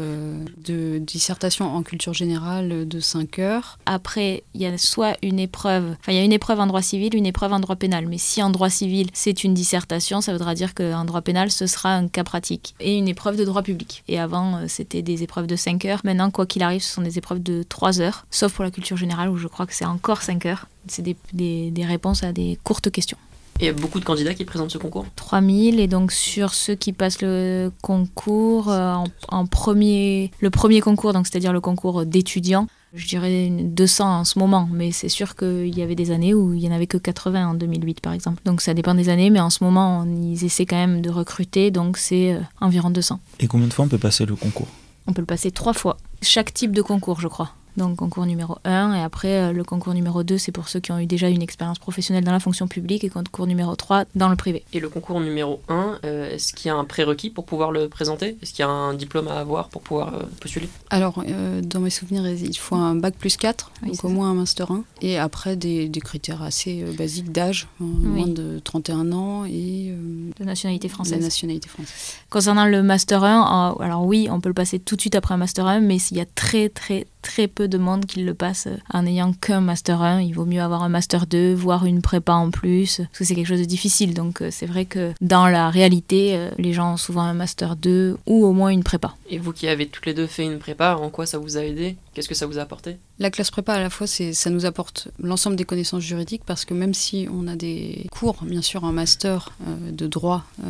de 0.66 0.98
dissertation 1.00 1.66
en 1.75 1.83
culture 1.83 2.13
générale 2.13 2.88
de 2.88 3.00
5 3.00 3.40
heures. 3.40 3.80
Après, 3.86 4.44
il 4.54 4.62
y 4.62 4.66
a 4.66 4.78
soit 4.78 5.16
une 5.22 5.40
épreuve, 5.40 5.95
enfin 6.00 6.12
il 6.12 6.16
y 6.16 6.19
a 6.19 6.24
une 6.24 6.33
épreuve 6.33 6.60
en 6.60 6.68
droit 6.68 6.81
civil, 6.81 7.16
une 7.16 7.25
épreuve 7.25 7.54
en 7.54 7.60
droit 7.60 7.75
pénal. 7.75 8.07
Mais 8.07 8.18
si 8.18 8.42
en 8.42 8.50
droit 8.50 8.69
civil 8.69 9.07
c'est 9.13 9.44
une 9.44 9.54
dissertation, 9.54 10.22
ça 10.22 10.31
voudra 10.33 10.56
dire 10.56 10.74
qu'en 10.75 11.06
droit 11.06 11.22
pénal 11.22 11.51
ce 11.51 11.68
sera 11.68 11.94
un 11.95 12.07
cas 12.07 12.24
pratique 12.24 12.75
et 12.80 12.98
une 12.98 13.07
épreuve 13.07 13.38
de 13.38 13.45
droit 13.45 13.62
public. 13.63 14.04
Et 14.07 14.19
avant 14.19 14.68
c'était 14.78 15.02
des 15.02 15.24
épreuves 15.24 15.48
de 15.48 15.56
5 15.56 15.86
heures. 15.86 16.02
Maintenant, 16.04 16.30
quoi 16.32 16.46
qu'il 16.46 16.62
arrive, 16.64 16.82
ce 16.82 16.94
sont 16.94 17.02
des 17.02 17.18
épreuves 17.18 17.42
de 17.42 17.64
3 17.68 18.00
heures, 18.02 18.26
sauf 18.32 18.54
pour 18.54 18.64
la 18.64 18.72
culture 18.72 18.96
générale 18.98 19.30
où 19.30 19.38
je 19.38 19.48
crois 19.48 19.66
que 19.66 19.74
c'est 19.74 19.86
encore 19.86 20.22
5 20.22 20.46
heures. 20.46 20.68
C'est 20.88 21.02
des, 21.02 21.16
des- 21.34 21.72
des 21.72 21.86
réponses 21.86 22.24
à 22.24 22.32
des 22.32 22.58
courtes 22.64 22.90
questions. 22.92 23.18
Et 23.60 23.64
il 23.64 23.66
y 23.66 23.70
a 23.70 23.74
beaucoup 23.74 24.00
de 24.00 24.06
candidats 24.06 24.36
qui 24.36 24.46
présentent 24.46 24.70
ce 24.70 24.78
concours? 24.78 25.06
3000 25.16 25.80
et 25.80 25.88
donc 25.88 26.12
sur 26.12 26.54
ceux 26.54 26.76
qui 26.76 26.94
passent 26.94 27.22
le 27.24 27.72
concours 27.82 28.70
euh, 28.70 28.94
en, 28.94 29.06
en 29.30 29.46
premier 29.48 30.30
le 30.42 30.52
premier 30.52 30.80
concours 30.80 31.12
donc 31.12 31.26
c'est-à-dire 31.26 31.52
le 31.54 31.60
concours 31.60 32.06
d'étudiants 32.06 32.68
je 32.94 33.07
dirais 33.07 33.48
une 33.48 33.74
200 33.74 34.19
en 34.19 34.24
ce 34.24 34.39
moment. 34.39 34.69
Mais 34.72 34.92
c'est 34.92 35.10
sûr 35.10 35.36
qu'il 35.36 35.78
y 35.78 35.81
avait 35.81 35.95
des 35.95 36.12
années 36.12 36.34
où 36.34 36.54
il 36.54 36.62
y 36.62 36.68
en 36.68 36.72
avait 36.72 36.88
que 36.88 36.98
80 36.98 37.50
en 37.50 37.54
2008 37.54 38.01
par 38.01 38.13
exemple. 38.13 38.42
Donc 38.45 38.62
ça 38.62 38.74
dépend 38.74 38.95
des 38.95 39.10
années 39.10 39.30
mais 39.30 39.39
en 39.39 39.50
ce 39.50 39.63
moment 39.63 40.00
on, 40.01 40.24
ils 40.24 40.44
essaient 40.45 40.66
quand 40.66 40.78
même 40.78 41.01
de 41.01 41.10
recruter 41.10 41.72
donc 41.72 41.98
c'est 41.98 42.34
euh, 42.34 42.39
environ 42.62 42.89
200 42.89 43.19
Et 43.39 43.48
combien 43.48 43.68
de 43.68 43.74
fois 43.74 43.86
on 43.86 43.89
peut 43.89 43.98
passer 43.98 44.25
le 44.25 44.36
concours? 44.36 44.68
On 45.07 45.13
peut 45.13 45.22
le 45.22 45.28
passer 45.28 45.51
trois 45.51 45.74
fois. 45.74 45.98
Chaque 46.22 46.54
type 46.54 46.72
de 46.72 46.81
concours 46.81 47.19
je 47.19 47.28
crois 47.28 47.51
donc 47.78 47.96
concours 47.98 48.26
numéro 48.26 48.58
1 48.66 48.94
et 48.96 49.02
après 49.02 49.34
euh, 49.42 49.52
le 49.54 49.64
concours 49.64 49.94
numéro 49.94 50.24
2 50.24 50.38
c'est 50.38 50.52
pour 50.52 50.68
ceux 50.70 50.80
qui 50.80 50.92
ont 50.92 51.00
eu 51.00 51.06
déjà 51.06 51.30
une 51.30 51.42
expérience 51.42 51.80
professionnelle 51.80 52.24
dans 52.24 52.32
la 52.32 52.40
fonction 52.40 52.68
publique 52.68 53.04
et 53.04 53.10
concours 53.10 53.48
numéro 53.48 53.76
3 53.76 54.06
dans 54.16 54.30
le 54.30 54.36
privé 54.36 54.64
Et 54.74 54.80
le 54.80 54.90
concours 54.90 55.20
numéro 55.20 55.62
1, 55.70 56.00
euh, 56.04 56.32
est-ce 56.34 56.54
qu'il 56.54 56.68
y 56.68 56.70
a 56.72 56.76
un 56.76 56.86
prérequis 56.86 57.30
pour 57.30 57.46
pouvoir 57.46 57.72
le 57.72 57.88
présenter? 57.88 58.38
Est-ce 58.42 58.52
qu'il 58.54 58.64
y 58.64 58.68
a 58.68 58.70
un 58.70 58.94
diplôme 58.94 59.28
à 59.28 59.40
avoir 59.40 59.70
pour 59.70 59.82
pouvoir 59.82 60.14
euh, 60.16 60.24
postuler? 60.42 60.70
Alors, 60.90 61.24
euh, 61.28 61.62
dans 61.62 61.80
mes 61.80 61.90
souvenirs, 61.90 62.28
il 62.28 62.58
faut 62.58 62.76
un 62.76 62.96
bac 62.96 63.16
plus 63.16 63.38
4, 63.38 63.72
Oui, 63.84 63.90
donc 63.92 64.04
au 64.04 64.08
ça. 64.08 64.14
moins 64.14 64.32
un 64.32 64.34
master 64.34 64.72
1. 64.72 64.84
Et 65.02 65.18
après, 65.18 65.56
des, 65.56 65.88
des 65.90 66.00
critères 66.02 66.42
assez 66.42 66.82
euh, 66.84 66.94
basiques 66.94 67.32
d'âge, 67.32 67.68
hein, 67.82 67.86
Oui. 68.04 68.08
moins 68.08 68.28
de 68.28 68.60
31 68.64 69.12
ans 69.12 69.46
et 69.46 69.90
euh, 69.92 70.32
de 70.40 70.44
nationalité 70.44 70.88
française 70.90 71.22
nationalité 71.22 71.70
française. 71.70 71.94
Concernant 72.30 72.66
le 72.66 72.82
Master 72.84 73.24
1, 73.24 73.76
euh, 73.80 73.84
alors 73.84 74.06
oui, 74.06 74.28
on 74.32 74.40
peut 74.40 74.50
le 74.50 74.54
passer 74.54 74.80
tout 74.80 74.96
de 74.96 75.02
suite 75.02 75.16
après 75.16 75.34
un 75.34 75.38
Master 75.38 75.66
1, 75.68 75.80
mais 75.82 75.98
il 75.98 76.18
y 76.18 76.22
a 76.22 76.26
très 76.26 76.70
très 76.70 77.06
très 77.28 77.48
peu 77.48 77.68
de 77.68 77.78
monde 77.78 78.06
qui 78.06 78.24
le 78.24 78.34
passe 78.34 78.68
euh, 78.68 78.78
en 78.92 79.04
n'ayant 79.04 79.34
qu'un 79.34 79.60
Master 79.60 80.02
1. 80.02 80.22
Il 80.22 80.34
vaut 80.34 80.46
mieux 80.46 80.62
avoir 80.62 80.82
un 80.82 80.90
Master 80.90 81.28
2, 81.28 81.54
voire 81.54 81.86
une 81.86 82.02
prépa 82.02 82.32
en 82.32 82.52
plus, 82.52 82.98
parce 82.98 83.20
que 83.20 83.26
c'est 83.26 83.36
quelque 83.36 83.48
chose 83.48 83.60
de 83.60 83.66
difficile. 83.66 84.14
Donc 84.14 84.42
euh, 84.42 84.48
c'est 84.50 84.66
vrai 84.66 84.86
que 84.86 85.12
dans 85.20 85.48
la 85.48 85.70
réalité, 85.70 86.36
euh, 86.36 86.50
les 86.58 86.72
gens 86.72 86.94
ont 86.94 86.98
souvent 86.98 87.24
un 87.24 87.34
Master 87.34 87.76
2 87.76 88.18
ou 88.26 88.46
au 88.46 88.54
moins 88.54 88.70
une 88.70 88.84
prépa. 88.84 89.14
Et 89.30 89.40
vous 89.40 89.52
qui 89.52 89.68
avez 89.68 89.88
toutes 89.88 90.06
les 90.06 90.14
deux 90.14 90.26
fait 90.26 90.46
une 90.46 90.58
prépa, 90.58 90.96
en 90.96 91.10
quoi 91.10 91.26
ça 91.26 91.38
vous 91.38 91.58
a 91.58 91.64
aidé? 91.64 91.98
Qu'est-ce 92.18 92.30
que 92.30 92.34
ça 92.34 92.48
vous 92.48 92.58
a 92.58 92.64
apporté? 92.64 92.98
La 93.19 93.30
classe 93.30 93.52
prépa, 93.52 93.74
à 93.74 93.80
la 93.80 93.92
fois, 93.92 94.08
ça 94.08 94.50
nous 94.50 94.66
apporte 94.66 95.10
l'ensemble 95.19 95.56
des 95.56 95.66
connaissances 95.66 96.02
juridiques 96.02 96.42
parce 96.44 96.66
que 96.66 96.74
même 96.74 96.96
si 96.96 97.28
on 97.31 97.48
a 97.48 97.56
des 97.56 98.08
cours, 98.10 98.38
bien 98.42 98.64
sûr, 98.64 98.84
en 98.86 98.92
master 98.92 99.52
euh, 99.68 99.92
de 99.92 100.08
droit, 100.08 100.44
euh, 100.64 100.66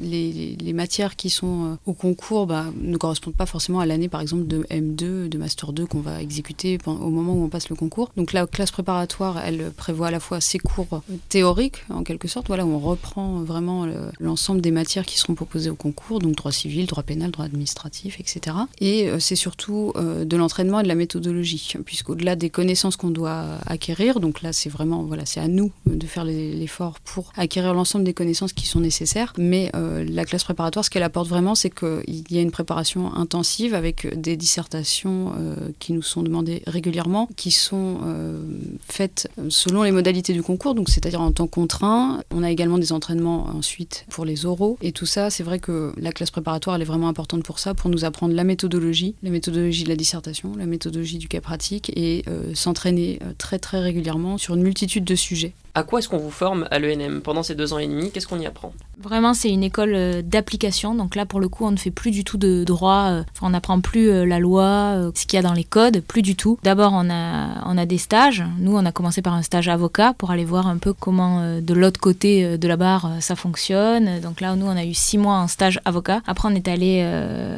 les, 0.00 0.72
matières 0.72 1.14
qui 1.14 1.30
sont 1.30 1.66
euh, 1.66 1.74
au 1.86 1.92
concours 1.92 2.48
bah, 2.48 2.64
ne 2.80 2.96
correspondent 2.96 3.36
pas 3.36 3.46
forcément 3.46 3.78
à 3.78 3.86
l'année, 3.86 4.08
par 4.08 4.20
exemple, 4.20 4.48
de 4.48 4.64
M2, 4.70 5.28
de 5.28 5.38
master 5.38 5.72
2 5.72 5.86
qu'on 5.86 6.00
va 6.00 6.20
exécuter 6.20 6.78
au 6.84 7.10
moment 7.10 7.34
où 7.34 7.44
on 7.44 7.48
passe 7.48 7.68
le 7.68 7.76
concours. 7.76 8.10
Donc 8.16 8.32
la 8.32 8.48
classe 8.48 8.72
préparatoire, 8.72 9.38
elle 9.38 9.70
prévoit 9.70 10.08
à 10.08 10.10
la 10.10 10.18
fois 10.18 10.40
ses 10.40 10.58
cours 10.58 11.02
théoriques, 11.28 11.84
en 11.90 12.02
quelque 12.02 12.26
sorte, 12.26 12.48
voilà, 12.48 12.66
où 12.66 12.72
on 12.72 12.80
reprend 12.80 13.42
vraiment 13.42 13.86
le- 13.86 14.10
l'ensemble 14.18 14.60
des 14.60 14.72
matières 14.72 15.06
qui 15.06 15.16
seront 15.16 15.36
proposées 15.36 15.70
au 15.70 15.76
concours, 15.76 16.18
donc 16.18 16.34
droit 16.34 16.50
civil, 16.50 16.86
droit 16.86 17.04
pénal, 17.04 17.30
droit 17.30 17.44
administratif, 17.44 18.18
etc. 18.18 18.56
Et 18.80 19.08
c'est 19.20 19.36
surtout 19.36 19.92
de 19.94 20.36
l'entraînement 20.36 20.71
et 20.80 20.82
de 20.82 20.88
la 20.88 20.94
méthodologie, 20.94 21.74
puisqu'au-delà 21.84 22.36
des 22.36 22.50
connaissances 22.50 22.96
qu'on 22.96 23.10
doit 23.10 23.44
acquérir, 23.66 24.20
donc 24.20 24.42
là 24.42 24.52
c'est 24.52 24.70
vraiment, 24.70 25.02
voilà, 25.02 25.26
c'est 25.26 25.40
à 25.40 25.48
nous 25.48 25.72
de 25.86 26.06
faire 26.06 26.24
l'effort 26.24 27.00
pour 27.00 27.32
acquérir 27.36 27.74
l'ensemble 27.74 28.04
des 28.04 28.14
connaissances 28.14 28.52
qui 28.52 28.66
sont 28.66 28.80
nécessaires, 28.80 29.32
mais 29.38 29.70
euh, 29.74 30.04
la 30.08 30.24
classe 30.24 30.44
préparatoire, 30.44 30.84
ce 30.84 30.90
qu'elle 30.90 31.02
apporte 31.02 31.28
vraiment, 31.28 31.54
c'est 31.54 31.70
qu'il 31.70 32.24
y 32.30 32.38
a 32.38 32.40
une 32.40 32.50
préparation 32.50 33.14
intensive 33.14 33.74
avec 33.74 34.18
des 34.20 34.36
dissertations 34.36 35.32
euh, 35.38 35.56
qui 35.78 35.92
nous 35.92 36.02
sont 36.02 36.22
demandées 36.22 36.62
régulièrement, 36.66 37.28
qui 37.36 37.50
sont 37.50 37.98
euh, 38.04 38.42
faites 38.86 39.28
selon 39.48 39.82
les 39.82 39.92
modalités 39.92 40.32
du 40.32 40.42
concours, 40.42 40.74
donc 40.74 40.88
c'est-à-dire 40.88 41.20
en 41.20 41.32
temps 41.32 41.46
contraint. 41.46 42.22
On 42.30 42.42
a 42.42 42.50
également 42.50 42.78
des 42.78 42.92
entraînements 42.92 43.46
ensuite 43.54 44.04
pour 44.10 44.24
les 44.24 44.46
oraux, 44.46 44.78
et 44.82 44.92
tout 44.92 45.06
ça, 45.06 45.30
c'est 45.30 45.42
vrai 45.42 45.58
que 45.58 45.92
la 45.96 46.12
classe 46.12 46.30
préparatoire, 46.30 46.76
elle 46.76 46.82
est 46.82 46.86
vraiment 46.86 47.08
importante 47.08 47.42
pour 47.42 47.58
ça, 47.58 47.74
pour 47.74 47.90
nous 47.90 48.04
apprendre 48.04 48.34
la 48.34 48.44
méthodologie, 48.44 49.14
la 49.22 49.30
méthodologie 49.30 49.84
de 49.84 49.88
la 49.88 49.96
dissertation, 49.96 50.52
la 50.62 50.68
méthodologie 50.68 51.18
du 51.18 51.28
cas 51.28 51.40
pratique, 51.40 51.90
et 51.96 52.24
euh, 52.28 52.54
s'entraîner 52.54 53.18
euh, 53.22 53.32
très 53.36 53.58
très 53.58 53.80
régulièrement 53.80 54.38
sur 54.38 54.54
une 54.54 54.62
multitude 54.62 55.04
de 55.04 55.16
sujets. 55.16 55.52
À 55.74 55.82
quoi 55.82 55.98
est-ce 55.98 56.08
qu'on 56.08 56.18
vous 56.18 56.30
forme 56.30 56.68
à 56.70 56.78
l'ENM 56.78 57.20
pendant 57.20 57.42
ces 57.42 57.54
deux 57.54 57.72
ans 57.72 57.78
et 57.78 57.88
demi? 57.88 58.10
Qu'est-ce 58.10 58.28
qu'on 58.28 58.38
y 58.38 58.46
apprend? 58.46 58.72
Vraiment, 59.02 59.34
c'est 59.34 59.50
une 59.50 59.62
école 59.62 59.92
euh, 59.94 60.22
d'application. 60.22 60.94
Donc 60.94 61.16
là, 61.16 61.26
pour 61.26 61.40
le 61.40 61.48
coup, 61.48 61.64
on 61.66 61.70
ne 61.70 61.76
fait 61.76 61.90
plus 61.90 62.10
du 62.10 62.24
tout 62.24 62.38
de 62.38 62.64
droit. 62.64 63.08
euh, 63.10 63.22
on 63.40 63.50
n'apprend 63.50 63.80
plus 63.80 64.08
euh, 64.08 64.24
la 64.24 64.38
loi, 64.38 65.10
ce 65.14 65.26
qu'il 65.26 65.36
y 65.36 65.38
a 65.38 65.42
dans 65.42 65.52
les 65.52 65.64
codes, 65.64 66.00
plus 66.00 66.22
du 66.22 66.36
tout. 66.36 66.58
D'abord, 66.62 66.92
on 66.94 67.10
a, 67.10 67.64
on 67.66 67.76
a 67.78 67.86
des 67.86 67.98
stages. 67.98 68.44
Nous, 68.58 68.74
on 68.76 68.84
a 68.86 68.92
commencé 68.92 69.22
par 69.22 69.34
un 69.34 69.42
stage 69.42 69.68
avocat 69.68 70.14
pour 70.16 70.30
aller 70.30 70.44
voir 70.44 70.66
un 70.66 70.78
peu 70.78 70.92
comment, 70.92 71.58
de 71.60 71.74
l'autre 71.74 72.00
côté 72.00 72.56
de 72.58 72.68
la 72.68 72.76
barre, 72.76 73.10
ça 73.20 73.34
fonctionne. 73.36 74.20
Donc 74.20 74.40
là, 74.40 74.54
nous, 74.56 74.66
on 74.66 74.76
a 74.76 74.84
eu 74.84 74.94
six 74.94 75.18
mois 75.18 75.36
en 75.36 75.48
stage 75.48 75.80
avocat. 75.84 76.20
Après, 76.26 76.48
on 76.50 76.54
est 76.54 76.68
allé 76.68 77.02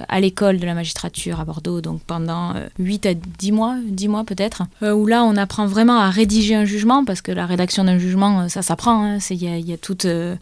à 0.08 0.20
l'école 0.20 0.58
de 0.58 0.66
la 0.66 0.74
magistrature 0.74 1.40
à 1.40 1.44
Bordeaux, 1.44 1.80
donc 1.80 2.00
pendant 2.06 2.54
euh, 2.54 2.68
8 2.78 3.06
à 3.06 3.14
10 3.14 3.52
mois, 3.52 3.76
10 3.86 4.08
mois 4.08 4.24
peut-être, 4.24 4.62
où 4.82 5.06
là, 5.06 5.24
on 5.24 5.36
apprend 5.36 5.66
vraiment 5.66 5.98
à 5.98 6.10
rédiger 6.10 6.54
un 6.54 6.64
jugement, 6.64 7.04
parce 7.04 7.20
que 7.20 7.32
la 7.32 7.46
rédaction 7.46 7.84
d'un 7.84 7.98
jugement, 7.98 8.48
ça 8.48 8.62
s'apprend. 8.62 9.04
hein. 9.04 9.18
Il 9.30 9.42
y, 9.42 9.48
a, 9.48 9.58
y, 9.58 9.72
a 9.72 9.76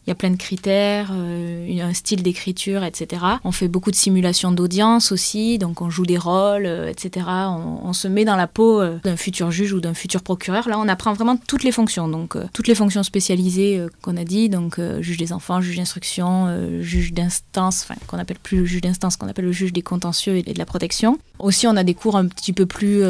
y 0.06 0.10
a 0.10 0.14
plein 0.14 0.30
de 0.30 0.36
critères, 0.36 0.91
euh, 1.10 1.80
un 1.80 1.94
style 1.94 2.22
d'écriture, 2.22 2.84
etc. 2.84 3.24
On 3.44 3.52
fait 3.52 3.68
beaucoup 3.68 3.90
de 3.90 3.96
simulations 3.96 4.52
d'audience 4.52 5.12
aussi, 5.12 5.58
donc 5.58 5.80
on 5.80 5.90
joue 5.90 6.06
des 6.06 6.18
rôles, 6.18 6.66
euh, 6.66 6.88
etc. 6.88 7.26
On, 7.28 7.92
se 7.92 8.08
met 8.08 8.24
dans 8.24 8.36
la 8.36 8.46
peau 8.46 8.80
euh, 8.80 8.98
d'un 9.04 9.16
futur 9.16 9.50
juge 9.50 9.72
ou 9.72 9.80
d'un 9.80 9.94
futur 9.94 10.22
procureur. 10.22 10.68
Là, 10.68 10.78
on 10.78 10.88
apprend 10.88 11.12
vraiment 11.12 11.36
toutes 11.36 11.62
les 11.62 11.72
fonctions, 11.72 12.08
donc 12.08 12.36
toutes 12.52 12.68
les 12.68 12.74
fonctions 12.74 13.02
spécialisées 13.02 13.84
qu'on 14.00 14.16
a 14.16 14.24
dit, 14.24 14.48
donc 14.48 14.80
juge 15.00 15.18
des 15.18 15.32
enfants, 15.32 15.60
juge 15.60 15.76
d'instruction, 15.76 16.80
juge 16.80 17.12
d'instance, 17.12 17.82
enfin 17.82 18.00
qu'on 18.06 18.18
appelle 18.18 18.38
plus 18.42 18.58
le 18.58 18.64
juge 18.64 18.80
d'instance, 18.80 19.16
qu'on 19.16 19.28
appelle 19.28 19.44
le 19.44 19.52
juge 19.52 19.72
des 19.72 19.82
contentieux 19.82 20.36
et 20.36 20.42
de 20.42 20.58
la 20.58 20.64
protection. 20.64 21.18
Aussi, 21.38 21.66
on 21.66 21.76
a 21.76 21.84
des 21.84 21.94
cours 21.94 22.16
un 22.16 22.26
petit 22.26 22.52
peu 22.52 22.66
plus 22.66 23.02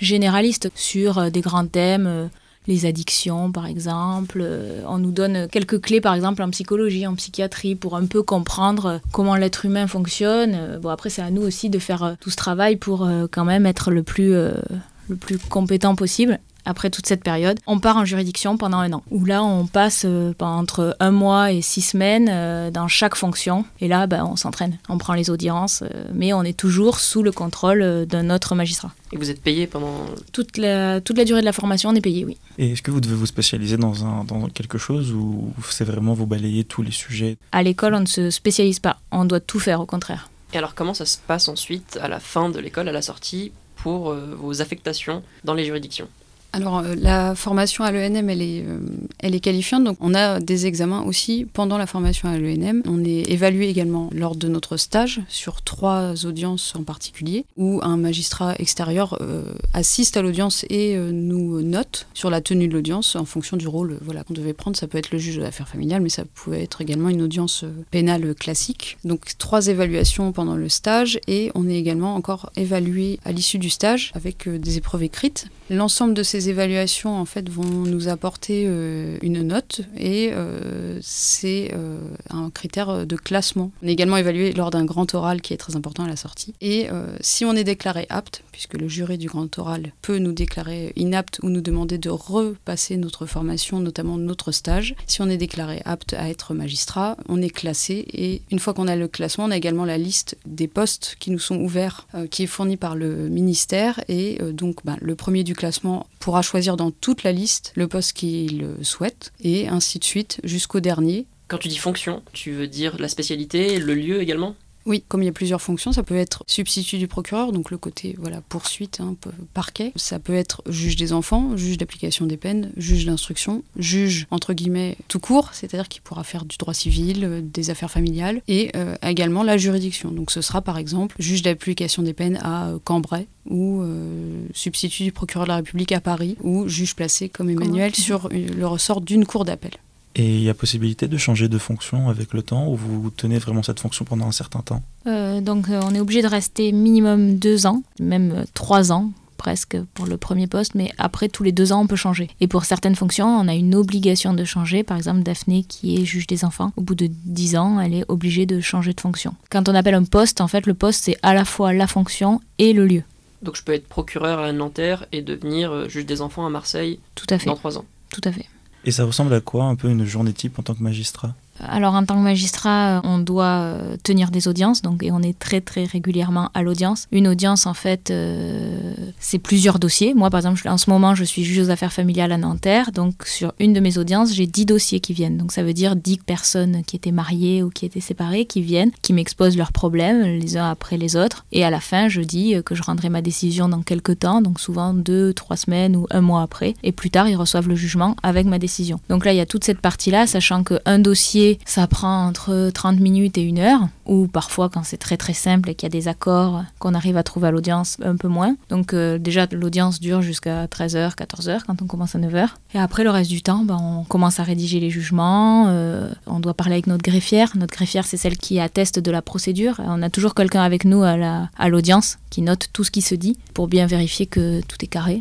généralistes 0.00 0.70
sur 0.74 1.30
des 1.30 1.40
grands 1.40 1.66
thèmes. 1.66 2.30
Les 2.66 2.86
addictions, 2.86 3.52
par 3.52 3.66
exemple. 3.66 4.40
Euh, 4.42 4.82
on 4.86 4.98
nous 4.98 5.10
donne 5.10 5.48
quelques 5.48 5.80
clés, 5.80 6.00
par 6.00 6.14
exemple, 6.14 6.42
en 6.42 6.50
psychologie, 6.50 7.06
en 7.06 7.14
psychiatrie, 7.14 7.74
pour 7.74 7.96
un 7.96 8.06
peu 8.06 8.22
comprendre 8.22 9.00
comment 9.12 9.36
l'être 9.36 9.64
humain 9.64 9.86
fonctionne. 9.86 10.52
Euh, 10.54 10.78
Bon, 10.78 10.90
après, 10.90 11.08
c'est 11.08 11.22
à 11.22 11.30
nous 11.30 11.42
aussi 11.42 11.70
de 11.70 11.78
faire 11.78 12.02
euh, 12.02 12.14
tout 12.20 12.30
ce 12.30 12.36
travail 12.36 12.76
pour 12.76 13.08
quand 13.30 13.44
même 13.44 13.64
être 13.64 13.90
le 13.90 14.02
plus, 14.02 14.32
le 14.32 15.16
plus 15.18 15.38
compétent 15.38 15.94
possible. 15.94 16.40
Après 16.64 16.90
toute 16.90 17.06
cette 17.06 17.22
période, 17.22 17.58
on 17.66 17.78
part 17.78 17.96
en 17.96 18.04
juridiction 18.04 18.56
pendant 18.56 18.78
un 18.78 18.92
an, 18.92 19.02
où 19.10 19.24
là 19.24 19.44
on 19.44 19.66
passe 19.66 20.04
euh, 20.04 20.32
pendant 20.36 20.58
entre 20.58 20.96
un 21.00 21.10
mois 21.10 21.52
et 21.52 21.62
six 21.62 21.82
semaines 21.82 22.28
euh, 22.30 22.70
dans 22.70 22.88
chaque 22.88 23.16
fonction, 23.16 23.64
et 23.80 23.88
là 23.88 24.06
ben, 24.06 24.24
on 24.24 24.36
s'entraîne, 24.36 24.78
on 24.88 24.98
prend 24.98 25.14
les 25.14 25.30
audiences, 25.30 25.82
euh, 25.82 26.04
mais 26.14 26.32
on 26.32 26.42
est 26.42 26.56
toujours 26.56 27.00
sous 27.00 27.22
le 27.22 27.32
contrôle 27.32 28.06
d'un 28.06 28.30
autre 28.30 28.54
magistrat. 28.54 28.92
Et 29.12 29.16
vous 29.16 29.30
êtes 29.30 29.42
payé 29.42 29.66
pendant. 29.66 29.94
Toute 30.32 30.56
la, 30.56 31.00
toute 31.00 31.16
la 31.16 31.24
durée 31.24 31.40
de 31.40 31.46
la 31.46 31.52
formation, 31.52 31.90
on 31.90 31.94
est 31.94 32.00
payé, 32.00 32.24
oui. 32.24 32.36
Et 32.58 32.72
est-ce 32.72 32.82
que 32.82 32.90
vous 32.90 33.00
devez 33.00 33.14
vous 33.14 33.26
spécialiser 33.26 33.76
dans, 33.76 34.04
un, 34.04 34.24
dans 34.24 34.48
quelque 34.48 34.78
chose 34.78 35.12
ou 35.12 35.52
c'est 35.70 35.84
vraiment 35.84 36.14
vous 36.14 36.26
balayer 36.26 36.64
tous 36.64 36.82
les 36.82 36.90
sujets? 36.90 37.36
À 37.52 37.62
l'école, 37.62 37.94
on 37.94 38.00
ne 38.00 38.06
se 38.06 38.30
spécialise 38.30 38.80
pas, 38.80 38.98
on 39.12 39.24
doit 39.24 39.40
tout 39.40 39.60
faire 39.60 39.80
au 39.80 39.86
contraire. 39.86 40.30
Et 40.52 40.58
alors, 40.58 40.74
comment 40.74 40.94
ça 40.94 41.04
se 41.04 41.18
passe 41.18 41.48
ensuite, 41.48 41.98
à 42.00 42.08
la 42.08 42.20
fin 42.20 42.48
de 42.48 42.58
l'école, 42.58 42.88
à 42.88 42.92
la 42.92 43.02
sortie, 43.02 43.52
pour 43.76 44.10
euh, 44.10 44.36
vos 44.38 44.62
affectations 44.62 45.22
dans 45.42 45.54
les 45.54 45.64
juridictions? 45.64 46.08
Alors, 46.54 46.78
euh, 46.78 46.94
la 46.96 47.34
formation 47.34 47.82
à 47.82 47.90
l'ENM, 47.90 48.30
elle, 48.30 48.40
est, 48.40 48.62
euh, 48.64 48.78
elle 49.18 49.34
est 49.34 49.40
qualifiante. 49.40 49.82
Donc, 49.82 49.96
on 49.98 50.14
a 50.14 50.38
des 50.38 50.66
examens 50.66 51.02
aussi 51.02 51.48
pendant 51.52 51.78
la 51.78 51.86
formation 51.88 52.28
à 52.28 52.38
l'ENM. 52.38 52.80
On 52.86 53.04
est 53.04 53.28
évalué 53.28 53.68
également 53.68 54.08
lors 54.12 54.36
de 54.36 54.46
notre 54.46 54.76
stage 54.76 55.20
sur 55.28 55.62
trois 55.62 56.24
audiences 56.26 56.76
en 56.76 56.84
particulier, 56.84 57.44
où 57.56 57.80
un 57.82 57.96
magistrat 57.96 58.54
extérieur 58.60 59.18
euh, 59.20 59.52
assiste 59.72 60.16
à 60.16 60.22
l'audience 60.22 60.64
et 60.70 60.96
nous 60.96 61.60
note 61.60 62.06
sur 62.14 62.30
la 62.30 62.40
tenue 62.40 62.68
de 62.68 62.74
l'audience 62.74 63.16
en 63.16 63.24
fonction 63.24 63.56
du 63.56 63.66
rôle 63.66 63.98
voilà, 64.00 64.22
qu'on 64.22 64.34
devait 64.34 64.52
prendre. 64.52 64.76
Ça 64.76 64.86
peut 64.86 64.98
être 64.98 65.10
le 65.10 65.18
juge 65.18 65.36
de 65.36 65.42
l'affaire 65.42 65.66
familiale, 65.66 66.02
mais 66.02 66.08
ça 66.08 66.24
pouvait 66.24 66.62
être 66.62 66.80
également 66.80 67.08
une 67.08 67.22
audience 67.22 67.64
pénale 67.90 68.32
classique. 68.36 68.96
Donc, 69.04 69.36
trois 69.38 69.66
évaluations 69.66 70.30
pendant 70.30 70.54
le 70.54 70.68
stage 70.68 71.18
et 71.26 71.50
on 71.56 71.68
est 71.68 71.76
également 71.76 72.14
encore 72.14 72.50
évalué 72.54 73.18
à 73.24 73.32
l'issue 73.32 73.58
du 73.58 73.70
stage 73.70 74.12
avec 74.14 74.48
des 74.48 74.76
épreuves 74.76 75.02
écrites. 75.02 75.48
L'ensemble 75.70 76.14
de 76.14 76.22
ces 76.22 76.43
évaluations 76.48 77.16
en 77.16 77.24
fait 77.24 77.48
vont 77.48 77.64
nous 77.64 78.08
apporter 78.08 78.64
euh, 78.66 79.18
une 79.22 79.42
note 79.42 79.82
et 79.96 80.30
euh, 80.32 80.98
c'est 81.02 81.70
euh, 81.74 81.98
un 82.30 82.50
critère 82.50 83.06
de 83.06 83.16
classement. 83.16 83.70
On 83.82 83.88
est 83.88 83.92
également 83.92 84.16
évalué 84.16 84.52
lors 84.52 84.70
d'un 84.70 84.84
grand 84.84 85.12
oral 85.14 85.40
qui 85.40 85.52
est 85.52 85.56
très 85.56 85.76
important 85.76 86.04
à 86.04 86.08
la 86.08 86.16
sortie. 86.16 86.54
Et 86.60 86.88
si 87.20 87.44
on 87.44 87.54
est 87.54 87.64
déclaré 87.64 88.06
apte, 88.08 88.42
puisque 88.52 88.74
le 88.74 88.88
jury 88.88 89.18
du 89.18 89.28
grand 89.28 89.58
oral 89.58 89.92
peut 90.02 90.18
nous 90.18 90.32
déclarer 90.32 90.92
inapte 90.96 91.40
ou 91.42 91.48
nous 91.48 91.60
demander 91.60 91.98
de 91.98 92.10
repasser 92.10 92.96
notre 92.96 93.26
formation, 93.26 93.80
notamment 93.80 94.16
notre 94.16 94.52
stage, 94.52 94.94
si 95.06 95.22
on 95.22 95.28
est 95.28 95.36
déclaré 95.36 95.82
apte 95.84 96.14
à 96.14 96.28
être 96.28 96.54
magistrat, 96.54 97.16
on 97.28 97.42
est 97.42 97.50
classé 97.50 98.04
et 98.12 98.42
une 98.50 98.58
fois 98.58 98.74
qu'on 98.74 98.88
a 98.88 98.96
le 98.96 99.08
classement, 99.08 99.44
on 99.44 99.50
a 99.50 99.56
également 99.56 99.84
la 99.84 99.98
liste 99.98 100.36
des 100.46 100.68
postes 100.68 101.16
qui 101.18 101.30
nous 101.30 101.38
sont 101.38 101.56
ouverts, 101.56 102.06
qui 102.30 102.44
est 102.44 102.48
fournie 102.48 102.76
par 102.76 102.96
le 102.96 103.28
ministère 103.28 104.02
et 104.08 104.38
donc 104.52 104.84
ben, 104.84 104.96
le 105.00 105.14
premier 105.14 105.44
du 105.44 105.54
classement 105.54 106.06
pourra 106.24 106.40
choisir 106.40 106.78
dans 106.78 106.90
toute 106.90 107.22
la 107.22 107.32
liste 107.32 107.72
le 107.74 107.86
poste 107.86 108.14
qu'il 108.14 108.66
souhaite 108.80 109.34
et 109.42 109.68
ainsi 109.68 109.98
de 109.98 110.04
suite 110.04 110.40
jusqu'au 110.42 110.80
dernier. 110.80 111.26
Quand 111.48 111.58
tu 111.58 111.68
dis 111.68 111.76
fonction, 111.76 112.22
tu 112.32 112.52
veux 112.52 112.66
dire 112.66 112.96
la 112.98 113.08
spécialité, 113.08 113.78
le 113.78 113.92
lieu 113.92 114.22
également? 114.22 114.56
Oui, 114.86 115.02
comme 115.08 115.22
il 115.22 115.26
y 115.26 115.28
a 115.28 115.32
plusieurs 115.32 115.62
fonctions, 115.62 115.92
ça 115.92 116.02
peut 116.02 116.16
être 116.16 116.44
substitut 116.46 116.98
du 116.98 117.08
procureur, 117.08 117.52
donc 117.52 117.70
le 117.70 117.78
côté 117.78 118.14
voilà 118.18 118.40
poursuite, 118.48 119.00
hein, 119.00 119.16
parquet. 119.54 119.92
Ça 119.96 120.18
peut 120.18 120.34
être 120.34 120.62
juge 120.68 120.96
des 120.96 121.12
enfants, 121.12 121.56
juge 121.56 121.78
d'application 121.78 122.26
des 122.26 122.36
peines, 122.36 122.70
juge 122.76 123.06
d'instruction, 123.06 123.62
juge 123.78 124.26
entre 124.30 124.52
guillemets 124.52 124.96
tout 125.08 125.20
court, 125.20 125.50
c'est-à-dire 125.52 125.88
qu'il 125.88 126.02
pourra 126.02 126.24
faire 126.24 126.44
du 126.44 126.56
droit 126.56 126.74
civil, 126.74 127.24
euh, 127.24 127.40
des 127.42 127.70
affaires 127.70 127.90
familiales, 127.90 128.42
et 128.46 128.70
euh, 128.76 128.94
également 129.02 129.42
la 129.42 129.56
juridiction. 129.56 130.10
Donc 130.10 130.30
ce 130.30 130.42
sera 130.42 130.60
par 130.60 130.78
exemple 130.78 131.16
juge 131.18 131.42
d'application 131.42 132.02
des 132.02 132.12
peines 132.12 132.38
à 132.42 132.68
euh, 132.68 132.78
Cambrai 132.82 133.26
ou 133.48 133.82
euh, 133.82 134.46
substitut 134.54 135.04
du 135.04 135.12
procureur 135.12 135.46
de 135.46 135.50
la 135.50 135.56
République 135.56 135.92
à 135.92 136.00
Paris 136.00 136.36
ou 136.42 136.68
juge 136.68 136.94
placé 136.94 137.28
comme 137.28 137.50
Emmanuel 137.50 137.94
sur 137.94 138.28
le 138.30 138.66
ressort 138.66 139.00
d'une 139.00 139.26
cour 139.26 139.44
d'appel. 139.44 139.72
Et 140.16 140.36
il 140.36 140.42
y 140.42 140.48
a 140.48 140.54
possibilité 140.54 141.08
de 141.08 141.16
changer 141.16 141.48
de 141.48 141.58
fonction 141.58 142.08
avec 142.08 142.32
le 142.34 142.42
temps 142.42 142.68
ou 142.68 142.76
vous 142.76 143.10
tenez 143.10 143.38
vraiment 143.38 143.62
cette 143.62 143.80
fonction 143.80 144.04
pendant 144.04 144.26
un 144.26 144.32
certain 144.32 144.60
temps? 144.60 144.82
Euh, 145.06 145.40
donc 145.40 145.68
euh, 145.68 145.80
on 145.84 145.94
est 145.94 146.00
obligé 146.00 146.22
de 146.22 146.28
rester 146.28 146.70
minimum 146.70 147.36
deux 147.36 147.66
ans, 147.66 147.82
même 147.98 148.32
euh, 148.32 148.44
trois 148.54 148.92
ans 148.92 149.10
presque 149.36 149.76
pour 149.92 150.06
le 150.06 150.16
premier 150.16 150.46
poste, 150.46 150.74
mais 150.74 150.90
après 150.96 151.28
tous 151.28 151.42
les 151.42 151.52
deux 151.52 151.72
ans 151.72 151.82
on 151.82 151.86
peut 151.86 151.96
changer. 151.96 152.30
Et 152.40 152.46
pour 152.46 152.64
certaines 152.64 152.94
fonctions, 152.94 153.26
on 153.26 153.48
a 153.48 153.54
une 153.54 153.74
obligation 153.74 154.32
de 154.32 154.44
changer. 154.44 154.84
Par 154.84 154.96
exemple, 154.96 155.22
Daphné 155.22 155.64
qui 155.64 156.00
est 156.00 156.04
juge 156.04 156.28
des 156.28 156.44
enfants, 156.44 156.72
au 156.76 156.80
bout 156.80 156.94
de 156.94 157.08
dix 157.24 157.56
ans, 157.56 157.80
elle 157.80 157.94
est 157.94 158.04
obligée 158.08 158.46
de 158.46 158.60
changer 158.60 158.94
de 158.94 159.00
fonction. 159.00 159.34
Quand 159.50 159.68
on 159.68 159.74
appelle 159.74 159.94
un 159.94 160.04
poste, 160.04 160.40
en 160.40 160.48
fait, 160.48 160.66
le 160.66 160.74
poste 160.74 161.02
c'est 161.04 161.16
à 161.22 161.34
la 161.34 161.44
fois 161.44 161.72
la 161.72 161.88
fonction 161.88 162.40
et 162.58 162.72
le 162.72 162.86
lieu. 162.86 163.02
Donc 163.42 163.56
je 163.56 163.64
peux 163.64 163.72
être 163.74 163.88
procureur 163.88 164.38
à 164.38 164.52
Nanterre 164.52 165.06
et 165.10 165.20
devenir 165.20 165.90
juge 165.90 166.06
des 166.06 166.22
enfants 166.22 166.46
à 166.46 166.50
Marseille 166.50 167.00
Tout 167.16 167.26
à 167.28 167.38
fait. 167.38 167.46
dans 167.46 167.56
trois 167.56 167.76
ans. 167.76 167.84
Tout 168.10 168.22
à 168.24 168.32
fait. 168.32 168.46
Et 168.84 168.90
ça 168.90 169.04
ressemble 169.04 169.32
à 169.32 169.40
quoi 169.40 169.64
un 169.64 169.76
peu 169.76 169.88
une 169.88 170.04
journée 170.04 170.32
type 170.32 170.58
en 170.58 170.62
tant 170.62 170.74
que 170.74 170.82
magistrat? 170.82 171.34
Alors 171.60 171.94
en 171.94 172.04
tant 172.04 172.16
que 172.16 172.20
magistrat, 172.20 173.00
on 173.04 173.18
doit 173.18 173.44
euh, 173.44 173.96
tenir 174.02 174.30
des 174.30 174.48
audiences, 174.48 174.82
donc 174.82 175.02
et 175.02 175.12
on 175.12 175.20
est 175.20 175.38
très 175.38 175.60
très 175.60 175.84
régulièrement 175.84 176.50
à 176.54 176.62
l'audience. 176.62 177.06
Une 177.12 177.28
audience 177.28 177.66
en 177.66 177.74
fait, 177.74 178.10
euh, 178.10 178.94
c'est 179.18 179.38
plusieurs 179.38 179.78
dossiers. 179.78 180.14
Moi 180.14 180.30
par 180.30 180.38
exemple, 180.38 180.68
en 180.68 180.78
ce 180.78 180.90
moment, 180.90 181.14
je 181.14 181.24
suis 181.24 181.44
juge 181.44 181.66
aux 181.66 181.70
affaires 181.70 181.92
familiales 181.92 182.32
à 182.32 182.38
Nanterre, 182.38 182.90
donc 182.92 183.24
sur 183.26 183.52
une 183.60 183.72
de 183.72 183.80
mes 183.80 183.98
audiences, 183.98 184.32
j'ai 184.34 184.46
10 184.46 184.66
dossiers 184.66 185.00
qui 185.00 185.12
viennent. 185.12 185.36
Donc 185.36 185.52
ça 185.52 185.62
veut 185.62 185.72
dire 185.72 185.96
10 185.96 186.18
personnes 186.18 186.82
qui 186.84 186.96
étaient 186.96 187.12
mariées 187.12 187.62
ou 187.62 187.70
qui 187.70 187.86
étaient 187.86 188.00
séparées 188.00 188.46
qui 188.46 188.60
viennent, 188.60 188.90
qui 189.02 189.12
m'exposent 189.12 189.56
leurs 189.56 189.72
problèmes 189.72 190.22
les 190.22 190.56
uns 190.56 190.70
après 190.70 190.96
les 190.96 191.16
autres. 191.16 191.44
Et 191.52 191.64
à 191.64 191.70
la 191.70 191.80
fin, 191.80 192.08
je 192.08 192.20
dis 192.20 192.54
euh, 192.54 192.62
que 192.62 192.74
je 192.74 192.82
rendrai 192.82 193.08
ma 193.08 193.22
décision 193.22 193.68
dans 193.68 193.82
quelques 193.82 194.20
temps, 194.20 194.40
donc 194.40 194.60
souvent 194.60 194.94
deux, 194.94 195.32
trois 195.32 195.56
semaines 195.56 195.96
ou 195.96 196.06
un 196.10 196.20
mois 196.20 196.42
après. 196.42 196.74
Et 196.82 196.92
plus 196.92 197.10
tard, 197.10 197.28
ils 197.28 197.36
reçoivent 197.36 197.68
le 197.68 197.76
jugement 197.76 198.16
avec 198.22 198.46
ma 198.46 198.58
décision. 198.58 199.00
Donc 199.08 199.24
là, 199.24 199.32
il 199.32 199.36
y 199.36 199.40
a 199.40 199.46
toute 199.46 199.64
cette 199.64 199.80
partie-là, 199.80 200.26
sachant 200.26 200.64
qu'un 200.64 200.98
dossier, 200.98 201.43
ça 201.64 201.86
prend 201.86 202.26
entre 202.26 202.70
30 202.72 203.00
minutes 203.00 203.38
et 203.38 203.42
une 203.42 203.58
heure, 203.58 203.80
ou 204.06 204.26
parfois 204.26 204.68
quand 204.68 204.82
c'est 204.84 204.96
très 204.96 205.16
très 205.16 205.32
simple 205.34 205.70
et 205.70 205.74
qu'il 205.74 205.86
y 205.86 205.92
a 205.92 205.98
des 206.00 206.08
accords 206.08 206.62
qu'on 206.78 206.94
arrive 206.94 207.16
à 207.16 207.22
trouver 207.22 207.48
à 207.48 207.50
l'audience, 207.50 207.96
un 208.04 208.16
peu 208.16 208.28
moins. 208.28 208.56
Donc 208.68 208.92
euh, 208.94 209.18
déjà, 209.18 209.46
l'audience 209.52 210.00
dure 210.00 210.22
jusqu'à 210.22 210.66
13h, 210.66 211.14
14h 211.16 211.60
quand 211.66 211.80
on 211.82 211.86
commence 211.86 212.14
à 212.14 212.18
9h. 212.18 212.48
Et 212.74 212.78
après, 212.78 213.04
le 213.04 213.10
reste 213.10 213.30
du 213.30 213.42
temps, 213.42 213.64
ben, 213.64 213.78
on 213.80 214.04
commence 214.04 214.40
à 214.40 214.42
rédiger 214.42 214.80
les 214.80 214.90
jugements, 214.90 215.66
euh, 215.68 216.10
on 216.26 216.40
doit 216.40 216.54
parler 216.54 216.74
avec 216.74 216.86
notre 216.86 217.02
greffière. 217.02 217.52
Notre 217.56 217.74
greffière, 217.74 218.04
c'est 218.06 218.16
celle 218.16 218.36
qui 218.36 218.60
atteste 218.60 218.98
de 218.98 219.10
la 219.10 219.22
procédure. 219.22 219.80
On 219.84 220.02
a 220.02 220.10
toujours 220.10 220.34
quelqu'un 220.34 220.62
avec 220.62 220.84
nous 220.84 221.02
à 221.02 221.16
la- 221.16 221.48
à 221.58 221.68
l'audience 221.68 222.18
qui 222.30 222.42
note 222.42 222.68
tout 222.72 222.84
ce 222.84 222.90
qui 222.90 223.02
se 223.02 223.14
dit 223.14 223.36
pour 223.54 223.68
bien 223.68 223.86
vérifier 223.86 224.26
que 224.26 224.60
tout 224.62 224.76
est 224.82 224.88
carré. 224.88 225.20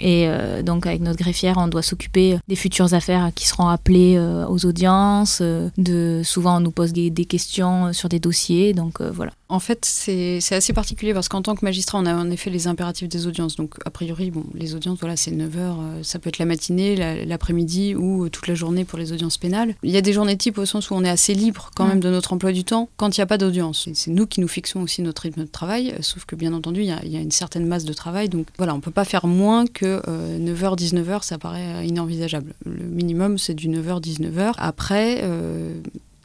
Et 0.00 0.26
euh, 0.28 0.62
donc 0.62 0.86
avec 0.86 1.00
notre 1.02 1.18
greffière, 1.18 1.56
on 1.58 1.68
doit 1.68 1.82
s'occuper 1.82 2.38
des 2.48 2.56
futures 2.56 2.94
affaires 2.94 3.30
qui 3.34 3.46
seront 3.46 3.68
appelées 3.68 4.16
euh, 4.16 4.46
aux 4.46 4.64
audiences. 4.66 5.38
euh, 5.42 5.68
de, 5.78 6.22
souvent, 6.24 6.56
on 6.56 6.60
nous 6.60 6.70
pose 6.70 6.92
des, 6.92 7.10
des 7.10 7.24
questions 7.26 7.92
sur 7.92 8.08
des 8.08 8.18
dossiers. 8.18 8.72
Donc 8.74 9.00
euh, 9.00 9.10
voilà. 9.10 9.32
En 9.48 9.58
fait, 9.58 9.84
c'est 9.84 10.38
assez 10.52 10.72
particulier 10.72 11.12
parce 11.12 11.28
qu'en 11.28 11.42
tant 11.42 11.56
que 11.56 11.64
magistrat, 11.64 11.98
on 11.98 12.06
a 12.06 12.14
en 12.14 12.30
effet 12.30 12.50
les 12.50 12.68
impératifs 12.68 13.08
des 13.08 13.26
audiences. 13.26 13.56
Donc, 13.56 13.74
a 13.84 13.90
priori, 13.90 14.30
bon, 14.30 14.44
les 14.54 14.76
audiences, 14.76 14.98
voilà, 15.00 15.16
c'est 15.16 15.32
9 15.32 15.58
heures. 15.58 15.78
euh, 15.80 16.02
ça 16.04 16.20
peut 16.20 16.28
être 16.28 16.38
la 16.38 16.44
matinée, 16.44 16.94
la- 16.94 17.24
l'après-midi 17.24 17.96
ou 17.96 18.28
toute 18.28 18.46
la 18.46 18.54
journée 18.54 18.84
pour 18.84 18.96
les 18.98 19.12
audiences 19.12 19.38
pénales. 19.38 19.74
Il 19.82 19.90
y 19.90 19.96
a 19.96 20.02
des 20.02 20.12
journées 20.12 20.36
types 20.36 20.56
au 20.58 20.66
sens 20.66 20.90
où 20.90 20.94
on 20.94 21.02
est 21.02 21.08
assez 21.10 21.34
libre 21.34 21.70
quand 21.74 21.84
même 21.86 21.98
de 21.98 22.10
notre 22.10 22.32
emploi 22.32 22.52
du 22.52 22.62
temps 22.62 22.88
quand 22.96 23.16
il 23.16 23.20
n'y 23.20 23.24
a 23.24 23.26
pas 23.26 23.38
d'audience. 23.38 23.88
C'est 23.92 24.12
nous 24.12 24.26
qui 24.28 24.40
nous 24.40 24.46
fixons 24.48 24.82
aussi 24.82 25.02
notre 25.02 25.22
rythme 25.22 25.40
de 25.42 25.48
travail, 25.50 25.94
sauf 26.00 26.24
que 26.26 26.36
bien 26.36 26.52
entendu, 26.54 26.82
il 26.82 26.86
y, 26.86 26.92
a- 26.92 27.00
il 27.04 27.10
y 27.10 27.16
a 27.16 27.20
une 27.20 27.32
certaine 27.32 27.66
masse 27.66 27.84
de 27.84 27.92
travail. 27.92 28.28
Donc 28.28 28.46
voilà, 28.56 28.72
on 28.74 28.76
ne 28.76 28.82
peut 28.82 28.90
pas 28.92 29.04
faire 29.04 29.26
moins 29.26 29.66
que 29.66 29.89
9h, 29.98 30.78
19h, 30.78 31.22
ça 31.22 31.38
paraît 31.38 31.74
euh, 31.76 31.84
inenvisageable. 31.84 32.54
Le 32.64 32.84
minimum, 32.84 33.38
c'est 33.38 33.54
du 33.54 33.68
9h, 33.68 34.02
19h. 34.02 34.54
Après, 34.58 35.20
euh, 35.22 35.80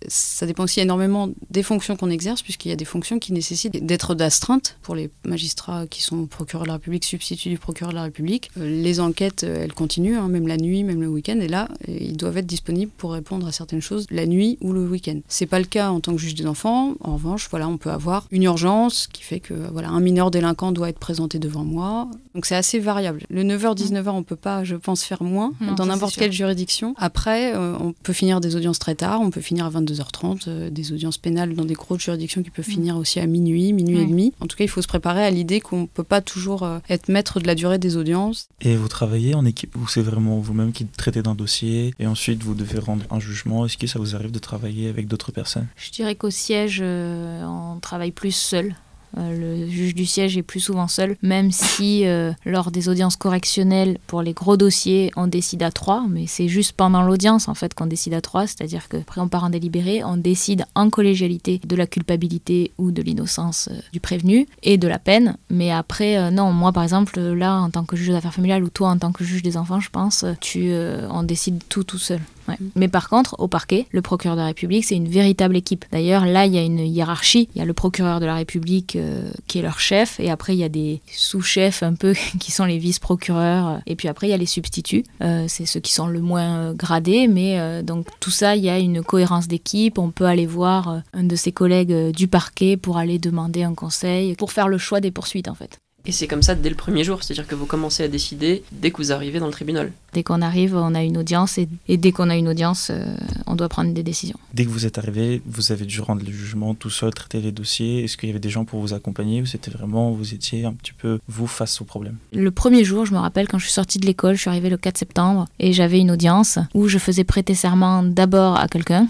ça 0.07 0.45
dépend 0.45 0.63
aussi 0.63 0.79
énormément 0.79 1.29
des 1.49 1.63
fonctions 1.63 1.95
qu'on 1.95 2.09
exerce, 2.09 2.41
puisqu'il 2.41 2.69
y 2.69 2.71
a 2.71 2.75
des 2.75 2.85
fonctions 2.85 3.19
qui 3.19 3.33
nécessitent 3.33 3.85
d'être 3.85 4.15
d'astreinte 4.15 4.77
pour 4.81 4.95
les 4.95 5.09
magistrats 5.25 5.87
qui 5.87 6.01
sont 6.01 6.25
procureurs 6.25 6.63
de 6.63 6.67
la 6.67 6.73
République, 6.73 7.05
substituts 7.05 7.49
du 7.49 7.57
procureur 7.57 7.91
de 7.91 7.95
la 7.95 8.03
République. 8.03 8.51
Euh, 8.57 8.69
les 8.69 8.99
enquêtes, 8.99 9.43
euh, 9.43 9.63
elles 9.63 9.73
continuent, 9.73 10.17
hein, 10.17 10.27
même 10.27 10.47
la 10.47 10.57
nuit, 10.57 10.83
même 10.83 11.01
le 11.01 11.07
week-end, 11.07 11.39
et 11.39 11.47
là, 11.47 11.69
euh, 11.89 11.97
ils 11.99 12.17
doivent 12.17 12.37
être 12.37 12.45
disponibles 12.45 12.91
pour 12.97 13.13
répondre 13.13 13.47
à 13.47 13.51
certaines 13.51 13.81
choses 13.81 14.05
la 14.11 14.25
nuit 14.25 14.57
ou 14.61 14.73
le 14.73 14.87
week-end. 14.87 15.19
C'est 15.27 15.45
pas 15.45 15.59
le 15.59 15.65
cas 15.65 15.89
en 15.89 15.99
tant 15.99 16.13
que 16.13 16.19
juge 16.19 16.35
des 16.35 16.45
enfants. 16.45 16.95
En 17.01 17.13
revanche, 17.13 17.47
voilà, 17.49 17.67
on 17.67 17.77
peut 17.77 17.91
avoir 17.91 18.27
une 18.31 18.43
urgence 18.43 19.07
qui 19.11 19.23
fait 19.23 19.39
que 19.39 19.53
voilà, 19.71 19.89
un 19.89 19.99
mineur 19.99 20.31
délinquant 20.31 20.71
doit 20.71 20.89
être 20.89 20.99
présenté 20.99 21.39
devant 21.39 21.63
moi. 21.63 22.09
Donc 22.33 22.45
c'est 22.45 22.55
assez 22.55 22.79
variable. 22.79 23.21
Le 23.29 23.43
9h, 23.43 23.75
19h, 23.75 24.09
on 24.09 24.23
peut 24.23 24.35
pas, 24.35 24.63
je 24.63 24.75
pense, 24.75 25.03
faire 25.03 25.23
moins 25.23 25.53
Non, 25.61 25.73
dans 25.73 25.85
n'importe 25.85 26.15
quelle 26.15 26.31
juridiction. 26.31 26.93
Après, 26.97 27.55
euh, 27.55 27.75
on 27.79 27.93
peut 27.93 28.13
finir 28.13 28.41
des 28.41 28.55
audiences 28.55 28.79
très 28.79 28.95
tard, 28.95 29.21
on 29.21 29.29
peut 29.29 29.41
finir 29.41 29.65
à 29.65 29.69
22h30, 29.95 30.43
euh, 30.47 30.69
des 30.69 30.93
audiences 30.93 31.17
pénales 31.17 31.55
dans 31.55 31.65
des 31.65 31.73
grosses 31.73 32.03
juridictions 32.03 32.43
qui 32.43 32.49
peuvent 32.49 32.65
finir 32.65 32.97
aussi 32.97 33.19
à 33.19 33.25
minuit, 33.25 33.73
minuit 33.73 33.99
et 33.99 34.05
demi. 34.05 34.33
En 34.39 34.47
tout 34.47 34.57
cas, 34.57 34.63
il 34.63 34.69
faut 34.69 34.81
se 34.81 34.87
préparer 34.87 35.23
à 35.23 35.31
l'idée 35.31 35.61
qu'on 35.61 35.87
peut 35.87 36.03
pas 36.03 36.21
toujours 36.21 36.63
euh, 36.63 36.79
être 36.89 37.09
maître 37.09 37.39
de 37.39 37.47
la 37.47 37.55
durée 37.55 37.77
des 37.77 37.97
audiences. 37.97 38.47
Et 38.61 38.75
vous 38.75 38.87
travaillez 38.87 39.35
en 39.35 39.45
équipe 39.45 39.75
ou 39.75 39.87
c'est 39.87 40.01
vraiment 40.01 40.39
vous-même 40.39 40.71
qui 40.71 40.85
traitez 40.85 41.21
d'un 41.21 41.35
dossier 41.35 41.93
et 41.99 42.07
ensuite 42.07 42.43
vous 42.43 42.55
devez 42.55 42.79
rendre 42.79 43.05
un 43.11 43.19
jugement? 43.19 43.65
Est-ce 43.65 43.77
que 43.77 43.87
ça 43.87 43.99
vous 43.99 44.15
arrive 44.15 44.31
de 44.31 44.39
travailler 44.39 44.89
avec 44.89 45.07
d'autres 45.07 45.31
personnes? 45.31 45.67
Je 45.75 45.91
dirais 45.91 46.15
qu'au 46.15 46.29
siège, 46.29 46.79
euh, 46.81 47.43
on 47.45 47.79
travaille 47.79 48.11
plus 48.11 48.35
seul. 48.35 48.75
Euh, 49.17 49.61
le 49.63 49.69
juge 49.69 49.95
du 49.95 50.05
siège 50.05 50.37
est 50.37 50.43
plus 50.43 50.59
souvent 50.59 50.87
seul, 50.87 51.15
même 51.21 51.51
si 51.51 52.05
euh, 52.05 52.31
lors 52.45 52.71
des 52.71 52.89
audiences 52.89 53.15
correctionnelles, 53.15 53.97
pour 54.07 54.21
les 54.21 54.33
gros 54.33 54.57
dossiers, 54.57 55.11
on 55.15 55.27
décide 55.27 55.63
à 55.63 55.71
trois, 55.71 56.05
mais 56.09 56.27
c'est 56.27 56.47
juste 56.47 56.73
pendant 56.73 57.01
l'audience 57.01 57.47
en 57.47 57.53
fait 57.53 57.73
qu'on 57.73 57.85
décide 57.85 58.13
à 58.13 58.21
trois, 58.21 58.47
c'est-à-dire 58.47 58.87
qu'après 58.87 59.21
on 59.21 59.27
part 59.27 59.43
en 59.43 59.49
délibéré, 59.49 60.03
on 60.03 60.17
décide 60.17 60.65
en 60.75 60.89
collégialité 60.89 61.61
de 61.65 61.75
la 61.75 61.87
culpabilité 61.87 62.71
ou 62.77 62.91
de 62.91 63.01
l'innocence 63.01 63.69
euh, 63.71 63.79
du 63.93 63.99
prévenu 63.99 64.47
et 64.63 64.77
de 64.77 64.87
la 64.87 64.99
peine, 64.99 65.37
mais 65.49 65.71
après, 65.71 66.31
non, 66.31 66.51
moi 66.51 66.71
par 66.71 66.83
exemple, 66.83 67.19
là 67.19 67.55
en 67.55 67.69
tant 67.69 67.85
que 67.85 67.95
juge 67.95 68.09
d'affaires 68.09 68.33
familiales 68.33 68.63
ou 68.63 68.69
toi 68.69 68.89
en 68.89 68.97
tant 68.97 69.11
que 69.11 69.23
juge 69.23 69.41
des 69.41 69.57
enfants, 69.57 69.79
je 69.79 69.89
pense, 69.89 70.25
tu, 70.41 70.71
on 71.09 71.23
décide 71.23 71.61
tout 71.69 71.83
tout 71.83 71.97
seul. 71.97 72.19
Ouais. 72.47 72.57
Mais 72.75 72.87
par 72.87 73.09
contre, 73.09 73.35
au 73.39 73.47
parquet, 73.47 73.87
le 73.91 74.01
procureur 74.01 74.35
de 74.35 74.41
la 74.41 74.47
République, 74.47 74.85
c'est 74.85 74.95
une 74.95 75.07
véritable 75.07 75.55
équipe. 75.55 75.85
D'ailleurs, 75.91 76.25
là, 76.25 76.45
il 76.45 76.53
y 76.53 76.57
a 76.57 76.63
une 76.63 76.79
hiérarchie. 76.79 77.49
Il 77.55 77.59
y 77.59 77.61
a 77.61 77.65
le 77.65 77.73
procureur 77.73 78.19
de 78.19 78.25
la 78.25 78.35
République 78.35 78.95
euh, 78.95 79.29
qui 79.47 79.59
est 79.59 79.61
leur 79.61 79.79
chef, 79.79 80.19
et 80.19 80.29
après, 80.29 80.55
il 80.55 80.59
y 80.59 80.63
a 80.63 80.69
des 80.69 81.01
sous-chefs 81.11 81.83
un 81.83 81.93
peu 81.93 82.13
qui 82.39 82.51
sont 82.51 82.65
les 82.65 82.77
vice-procureurs. 82.77 83.79
Et 83.85 83.95
puis 83.95 84.07
après, 84.07 84.27
il 84.27 84.31
y 84.31 84.33
a 84.33 84.37
les 84.37 84.45
substituts. 84.45 85.03
Euh, 85.21 85.45
c'est 85.47 85.65
ceux 85.65 85.79
qui 85.79 85.93
sont 85.93 86.07
le 86.07 86.21
moins 86.21 86.57
euh, 86.57 86.73
gradés, 86.73 87.27
mais 87.27 87.59
euh, 87.59 87.81
donc 87.81 88.07
tout 88.19 88.31
ça, 88.31 88.55
il 88.55 88.63
y 88.63 88.69
a 88.69 88.79
une 88.79 89.03
cohérence 89.03 89.47
d'équipe. 89.47 89.97
On 89.97 90.11
peut 90.11 90.25
aller 90.25 90.45
voir 90.45 90.89
euh, 90.89 90.99
un 91.13 91.23
de 91.23 91.35
ses 91.35 91.51
collègues 91.51 91.93
euh, 91.93 92.11
du 92.11 92.27
parquet 92.27 92.77
pour 92.77 92.97
aller 92.97 93.19
demander 93.19 93.63
un 93.63 93.73
conseil, 93.73 94.35
pour 94.35 94.51
faire 94.51 94.67
le 94.67 94.77
choix 94.77 95.01
des 95.01 95.11
poursuites, 95.11 95.47
en 95.47 95.55
fait. 95.55 95.79
Et 96.05 96.11
c'est 96.11 96.27
comme 96.27 96.43
ça 96.43 96.55
dès 96.55 96.69
le 96.69 96.75
premier 96.75 97.03
jour, 97.03 97.23
c'est-à-dire 97.23 97.47
que 97.47 97.55
vous 97.55 97.65
commencez 97.65 98.03
à 98.03 98.07
décider 98.07 98.63
dès 98.71 98.91
que 98.91 98.97
vous 98.97 99.11
arrivez 99.11 99.39
dans 99.39 99.47
le 99.47 99.51
tribunal. 99.51 99.91
Dès 100.13 100.23
qu'on 100.23 100.41
arrive, 100.41 100.75
on 100.75 100.93
a 100.93 101.03
une 101.03 101.17
audience, 101.17 101.57
et, 101.57 101.67
et 101.87 101.97
dès 101.97 102.11
qu'on 102.11 102.29
a 102.29 102.35
une 102.35 102.47
audience, 102.47 102.89
euh, 102.91 103.05
on 103.47 103.55
doit 103.55 103.69
prendre 103.69 103.91
des 103.93 104.03
décisions. 104.03 104.37
Dès 104.53 104.65
que 104.65 104.69
vous 104.69 104.85
êtes 104.85 104.97
arrivé, 104.97 105.41
vous 105.45 105.71
avez 105.71 105.85
dû 105.85 105.99
rendre 106.01 106.23
le 106.25 106.31
jugement 106.31 106.73
tout 106.75 106.89
seul, 106.89 107.13
traiter 107.13 107.41
les 107.41 107.51
dossiers. 107.51 108.03
Est-ce 108.03 108.17
qu'il 108.17 108.29
y 108.29 108.31
avait 108.31 108.39
des 108.39 108.49
gens 108.49 108.65
pour 108.65 108.79
vous 108.79 108.93
accompagner 108.93 109.41
ou 109.41 109.45
c'était 109.45 109.71
vraiment, 109.71 110.11
vous 110.11 110.33
étiez 110.33 110.65
un 110.65 110.73
petit 110.73 110.93
peu 110.93 111.19
vous 111.27 111.47
face 111.47 111.81
au 111.81 111.85
problème? 111.85 112.17
Le 112.31 112.51
premier 112.51 112.83
jour, 112.83 113.05
je 113.05 113.13
me 113.13 113.17
rappelle 113.17 113.47
quand 113.47 113.57
je 113.57 113.65
suis 113.65 113.73
sortie 113.73 113.99
de 113.99 114.05
l'école, 114.05 114.35
je 114.35 114.41
suis 114.41 114.49
arrivée 114.49 114.69
le 114.69 114.77
4 114.77 114.97
septembre 114.97 115.47
et 115.59 115.73
j'avais 115.73 115.99
une 115.99 116.11
audience 116.11 116.59
où 116.73 116.87
je 116.87 116.97
faisais 116.97 117.23
prêter 117.23 117.55
serment 117.55 118.03
d'abord 118.03 118.57
à 118.57 118.67
quelqu'un, 118.67 119.07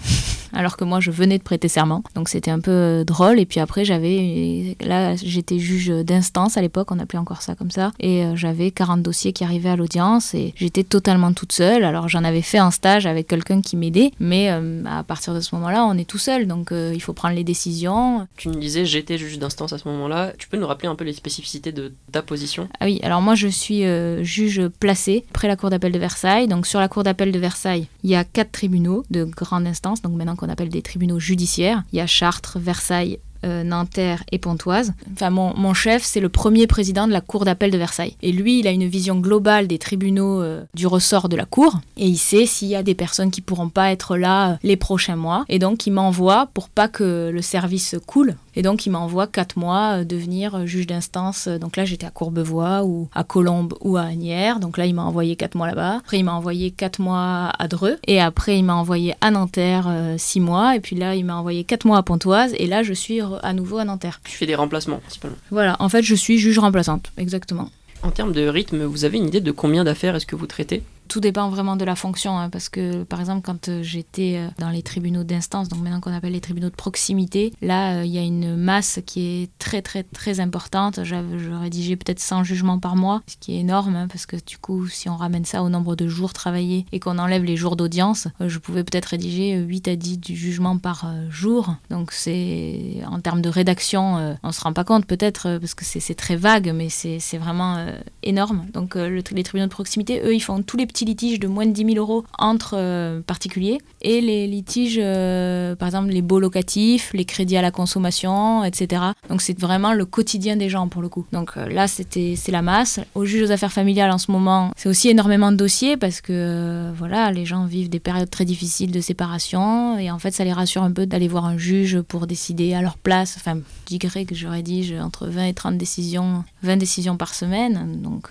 alors 0.56 0.78
que 0.78 0.84
moi 0.84 1.00
je 1.00 1.12
venais 1.12 1.38
de 1.38 1.44
prêter 1.44 1.68
serment. 1.68 2.04
Donc 2.16 2.30
c'était 2.30 2.52
un 2.52 2.60
peu 2.60 2.72
euh, 2.72 3.04
drôle. 3.04 3.40
Et 3.40 3.46
puis 3.46 3.60
après, 3.60 3.86
j'avais. 3.86 4.76
Là, 4.82 5.16
j'étais 5.16 5.60
juge 5.60 5.90
d'instance 5.90 6.58
à 6.58 6.62
l'époque, 6.62 6.92
on 6.92 7.00
appelait 7.00 7.20
encore 7.20 7.42
ça 7.42 7.56
comme 7.56 7.72
ça. 7.72 7.92
Et 8.00 8.24
euh, 8.24 8.36
j'avais 8.36 8.72
40 8.72 9.02
dossiers 9.02 9.34
qui 9.34 9.44
arrivaient 9.44 9.70
à 9.70 9.76
l'audience 9.76 10.34
et 10.34 10.54
j'étais 10.56 10.84
totalement 10.84 11.34
toute 11.34 11.52
seule. 11.52 11.84
Alors 11.84 12.08
j'en 12.08 12.24
avais 12.24 12.42
fait 12.42 12.58
un 12.58 12.72
stage 12.72 13.06
avec 13.06 13.28
quelqu'un 13.28 13.62
qui 13.62 13.78
m'aidait, 13.78 14.12
mais 14.20 14.50
euh, 14.52 14.84
à 14.86 15.04
partir 15.04 15.34
de 15.34 15.40
ce 15.40 15.54
moment-là, 15.56 15.86
on 15.86 15.98
est 15.98 16.10
tout 16.10 16.18
seul. 16.18 16.48
Donc 16.48 16.72
euh, 16.72 16.92
il 16.94 17.02
faut 17.02 17.14
prendre 17.14 17.36
les 17.36 17.44
décisions. 17.44 18.28
Tu 18.38 18.50
me 18.50 18.56
disais, 18.56 18.86
j'étais 18.86 19.18
juge 19.18 19.40
d'instance 19.40 19.74
à 19.74 19.78
ce 19.78 19.88
moment-là. 19.88 20.34
Tu 20.38 20.48
peux 20.48 20.58
nous 20.58 20.68
rappeler 20.68 20.88
un 20.88 20.96
peu 20.96 21.04
les 21.04 21.14
spécificités 21.14 21.72
de 21.72 21.94
ta 22.12 22.22
position? 22.22 22.68
Ah 22.80 22.86
oui, 22.86 23.00
alors 23.04 23.22
moi 23.22 23.36
je 23.36 23.48
suis 23.48 23.86
euh, 23.86 24.24
juge 24.24 24.68
placé 24.80 25.26
près 25.34 25.48
la 25.48 25.56
cour 25.56 25.70
d'appel 25.70 25.92
de 25.92 26.00
Versailles. 26.00 26.48
Donc 26.48 26.68
sur 26.68 26.80
la 26.80 26.88
cour 26.88 27.04
d'appel 27.04 27.32
de 27.32 27.40
Versailles, 27.40 27.88
il 28.04 28.10
y 28.10 28.16
a 28.16 28.24
quatre 28.24 28.52
tribunaux 28.52 29.04
de 29.10 29.24
grande 29.24 29.68
instance, 29.68 30.02
donc 30.02 30.14
maintenant 30.14 30.36
qu'on 30.36 30.45
appelle 30.50 30.70
des 30.70 30.82
tribunaux 30.82 31.20
judiciaires. 31.20 31.84
Il 31.94 31.98
y 31.98 32.02
a 32.02 32.08
Chartres, 32.08 32.60
Versailles, 32.60 33.20
euh, 33.46 33.64
Nanterre 33.64 34.24
et 34.32 34.40
Pontoise. 34.40 34.94
Enfin, 35.14 35.30
mon, 35.30 35.56
mon 35.56 35.76
chef, 35.76 36.04
c'est 36.04 36.20
le 36.20 36.30
premier 36.30 36.66
président 36.66 37.06
de 37.06 37.12
la 37.12 37.22
cour 37.22 37.46
d'appel 37.46 37.70
de 37.70 37.78
Versailles. 37.78 38.16
Et 38.24 38.32
lui, 38.32 38.60
il 38.60 38.68
a 38.68 38.72
une 38.72 38.88
vision 38.88 39.20
globale 39.20 39.68
des 39.68 39.78
tribunaux 39.78 40.42
euh, 40.42 40.64
du 40.74 40.88
ressort 40.88 41.30
de 41.30 41.36
la 41.36 41.46
cour. 41.46 41.80
Et 41.98 42.08
il 42.08 42.18
sait 42.18 42.48
s'il 42.48 42.70
y 42.70 42.76
a 42.76 42.82
des 42.82 42.96
personnes 42.96 43.30
qui 43.30 43.42
pourront 43.42 43.70
pas 43.70 43.92
être 43.92 44.18
là 44.18 44.52
euh, 44.52 44.56
les 44.64 44.78
prochains 44.78 45.16
mois. 45.16 45.46
Et 45.48 45.60
donc, 45.60 45.86
il 45.86 45.92
m'envoie 45.92 46.48
pour 46.56 46.70
pas 46.70 46.88
que 46.88 47.30
le 47.32 47.42
service 47.44 47.96
coule. 48.08 48.36
Et 48.56 48.62
donc, 48.62 48.86
il 48.86 48.92
m'envoie 48.92 49.28
quatre 49.28 49.58
mois 49.58 50.00
euh, 50.00 50.04
devenir 50.04 50.56
euh, 50.56 50.66
juge 50.66 50.88
d'instance. 50.88 51.48
Donc 51.48 51.78
là, 51.78 51.86
j'étais 51.86 52.06
à 52.06 52.10
Courbevoie 52.10 52.84
ou 52.84 53.10
à 53.14 53.24
Colombes 53.24 53.74
ou 53.82 53.98
à 53.98 54.04
Agnières. 54.04 54.60
Donc 54.60 54.78
là, 54.78 54.86
il 54.86 54.96
m'a 54.96 55.04
envoyé 55.04 55.36
quatre 55.36 55.56
mois 55.56 55.68
là-bas. 55.68 55.98
Après, 55.98 56.20
il 56.20 56.24
m'a 56.24 56.34
envoyé 56.34 56.72
quatre 56.72 57.00
mois 57.00 57.52
à 57.58 57.68
Dreux. 57.68 57.98
Et 58.08 58.22
après, 58.22 58.58
il 58.58 58.64
m'a 58.64 58.76
envoyé 58.76 59.16
à 59.22 59.32
Nanterre 59.32 59.88
euh, 59.88 60.16
six 60.18 60.40
mois. 60.40 60.76
Et 60.76 60.80
puis 60.80 60.96
là, 60.96 61.16
il 61.16 61.26
m'a 61.26 61.36
envoyé 61.36 61.64
quatre 61.64 61.86
mois 61.86 61.98
à 61.98 62.04
Pontoise. 62.04 62.54
Et 62.58 62.68
là, 62.68 62.84
je 62.84 62.94
suis 62.94 63.20
à 63.44 63.54
nouveau 63.54 63.78
à 63.78 63.86
Nanterre. 63.86 64.22
Tu 64.24 64.38
fais 64.38 64.46
des 64.46 64.56
remplacements, 64.56 64.98
principalement. 64.98 65.38
Voilà, 65.52 65.76
en 65.80 65.90
fait, 65.90 66.04
je 66.04 66.16
suis 66.16 66.38
juge 66.38 66.60
remplaçante. 66.60 67.12
Exactement. 67.18 67.70
En 68.04 68.12
termes 68.12 68.34
de 68.34 68.48
rythme, 68.48 68.84
vous 68.84 69.04
avez 69.04 69.18
une 69.18 69.28
idée 69.28 69.42
de 69.42 69.52
combien 69.52 69.84
d'affaires 69.84 70.16
est-ce 70.16 70.26
que 70.26 70.36
vous 70.36 70.48
traitez? 70.48 70.84
Tout 71.08 71.20
dépend 71.20 71.50
vraiment 71.50 71.76
de 71.76 71.86
la 71.86 71.96
fonction, 71.96 72.38
hein, 72.38 72.50
parce 72.50 72.68
que 72.68 73.04
par 73.04 73.20
exemple, 73.20 73.42
quand 73.46 73.70
euh, 73.70 73.84
j'étais 73.84 74.36
euh, 74.38 74.48
dans 74.60 74.70
les 74.70 74.82
tribunaux 74.82 75.24
d'instance, 75.24 75.70
donc 75.70 75.82
maintenant 75.82 76.00
qu'on 76.02 76.14
appelle 76.14 76.34
les 76.34 76.42
tribunaux 76.42 76.70
de 76.70 76.76
proximité, 76.76 77.54
là, 77.62 77.98
euh, 78.00 78.06
il 78.06 78.12
y 78.12 78.18
a 78.18 78.24
une 78.24 78.56
masse 78.56 79.00
qui 79.06 79.22
est 79.44 79.50
très 79.60 79.82
très 79.82 80.04
très 80.04 80.40
importante. 80.40 81.04
J'avais- 81.04 81.38
Je 81.38 81.52
rédigeais 81.52 81.96
peut-être 81.96 82.20
100 82.20 82.44
jugements 82.44 82.80
par 82.80 82.96
mois, 82.96 83.22
ce 83.28 83.36
qui 83.40 83.56
est 83.56 83.60
énorme, 83.60 83.96
hein, 83.96 84.08
parce 84.08 84.26
que 84.26 84.36
du 84.46 84.58
coup, 84.58 84.88
si 84.88 85.08
on 85.08 85.16
ramène 85.16 85.46
ça 85.46 85.62
au 85.64 85.70
nombre 85.70 85.96
de 85.96 86.08
jours 86.08 86.34
travaillés 86.34 86.86
et 86.92 87.00
qu'on 87.00 87.20
enlève 87.20 87.44
les 87.44 87.56
jours 87.56 87.76
d'audience, 87.76 88.28
je 88.40 88.58
pouvais 88.58 88.84
peut-être 88.84 89.06
rédiger 89.06 89.56
euh, 89.58 89.64
8 89.64 89.88
à 89.88 89.96
10 89.96 90.18
du 90.18 90.36
jugement 90.36 90.78
par 90.80 91.06
jour. 91.30 91.76
Donc 91.92 92.12
c'est 92.14 92.98
en 93.08 93.20
termes 93.20 93.42
de 93.42 93.50
rédaction, 93.50 94.36
on 94.42 94.52
se 94.52 94.62
rend 94.62 94.74
pas 94.74 94.84
compte 94.84 95.06
peut-être, 95.06 95.58
parce 95.60 95.74
que 95.76 95.86
c'est 95.86 96.16
très 96.16 96.36
vague, 96.36 96.72
mais 96.74 96.90
c'est 96.90 97.38
vraiment 97.38 97.86
énorme. 98.24 98.66
Donc 98.74 98.96
les 98.96 99.22
tribunaux 99.22 99.66
de 99.68 99.72
proximité, 99.72 100.22
eux, 100.24 100.34
ils 100.34 100.40
font 100.40 100.64
tous 100.64 100.78
les 100.78 100.86
petits 100.88 100.95
litiges 101.04 101.40
de 101.40 101.48
moins 101.48 101.66
de 101.66 101.72
10 101.72 101.94
000 101.94 101.98
euros 101.98 102.24
entre 102.38 102.76
euh, 102.78 103.22
particuliers 103.22 103.80
et 104.02 104.22
les 104.22 104.48
litiges, 104.48 105.00
euh, 105.02 105.76
par 105.76 105.88
exemple 105.90 106.10
les 106.10 106.22
baux 106.22 106.40
locatifs, 106.40 107.12
les 107.14 107.26
crédits 107.26 107.58
à 107.58 107.62
la 107.62 107.72
consommation, 107.72 108.64
etc. 108.64 109.02
Donc 109.30 109.42
c'est 109.42 109.60
vraiment 109.60 109.94
le 109.94 110.06
quotidien 110.06 110.56
des 110.56 110.70
gens 110.70 110.88
pour 110.88 111.02
le 111.02 111.10
coup. 111.10 111.26
Donc 111.34 111.58
euh, 111.58 111.68
là, 111.68 111.88
c'était 111.88 112.36
c'est 112.38 112.52
la 112.52 112.62
masse. 112.62 113.00
Au 113.16 113.26
juge 113.26 113.50
aux 113.50 113.52
affaires 113.52 113.74
familiales 113.74 114.12
en 114.12 114.18
ce 114.18 114.32
moment, 114.32 114.72
c'est 114.78 114.88
aussi 114.88 115.10
énormément 115.10 115.52
de 115.52 115.58
dossiers 115.58 115.98
parce 115.98 116.22
que 116.22 116.92
voilà, 116.98 117.32
les 117.32 117.46
gens 117.46 117.66
vivent 117.66 117.90
des 117.90 118.00
périodes 118.00 118.30
très 118.30 118.46
difficiles 118.46 118.92
de 118.92 119.02
séparation 119.02 119.98
et 119.98 120.12
en 120.12 120.20
fait, 120.20 120.32
ça 120.32 120.46
les 120.46 120.54
rassure 120.54 120.84
un 120.84 120.92
peu 120.92 121.06
d'aller 121.06 121.28
voir 121.28 121.46
un 121.46 121.58
juge 121.58 122.00
pour 122.02 122.28
décider 122.28 122.74
à 122.74 122.82
leur 122.82 122.98
place. 122.98 123.36
Enfin, 123.38 123.60
je 123.90 123.98
dirais 123.98 124.26
que 124.26 124.36
je 124.36 124.48
rédige 124.48 124.94
entre 124.94 125.28
20 125.28 125.46
et 125.46 125.54
30 125.54 125.78
décisions, 125.78 126.44
20 126.64 126.78
décisions 126.78 127.18
par 127.18 127.34
semaine. 127.34 128.02
Donc 128.02 128.30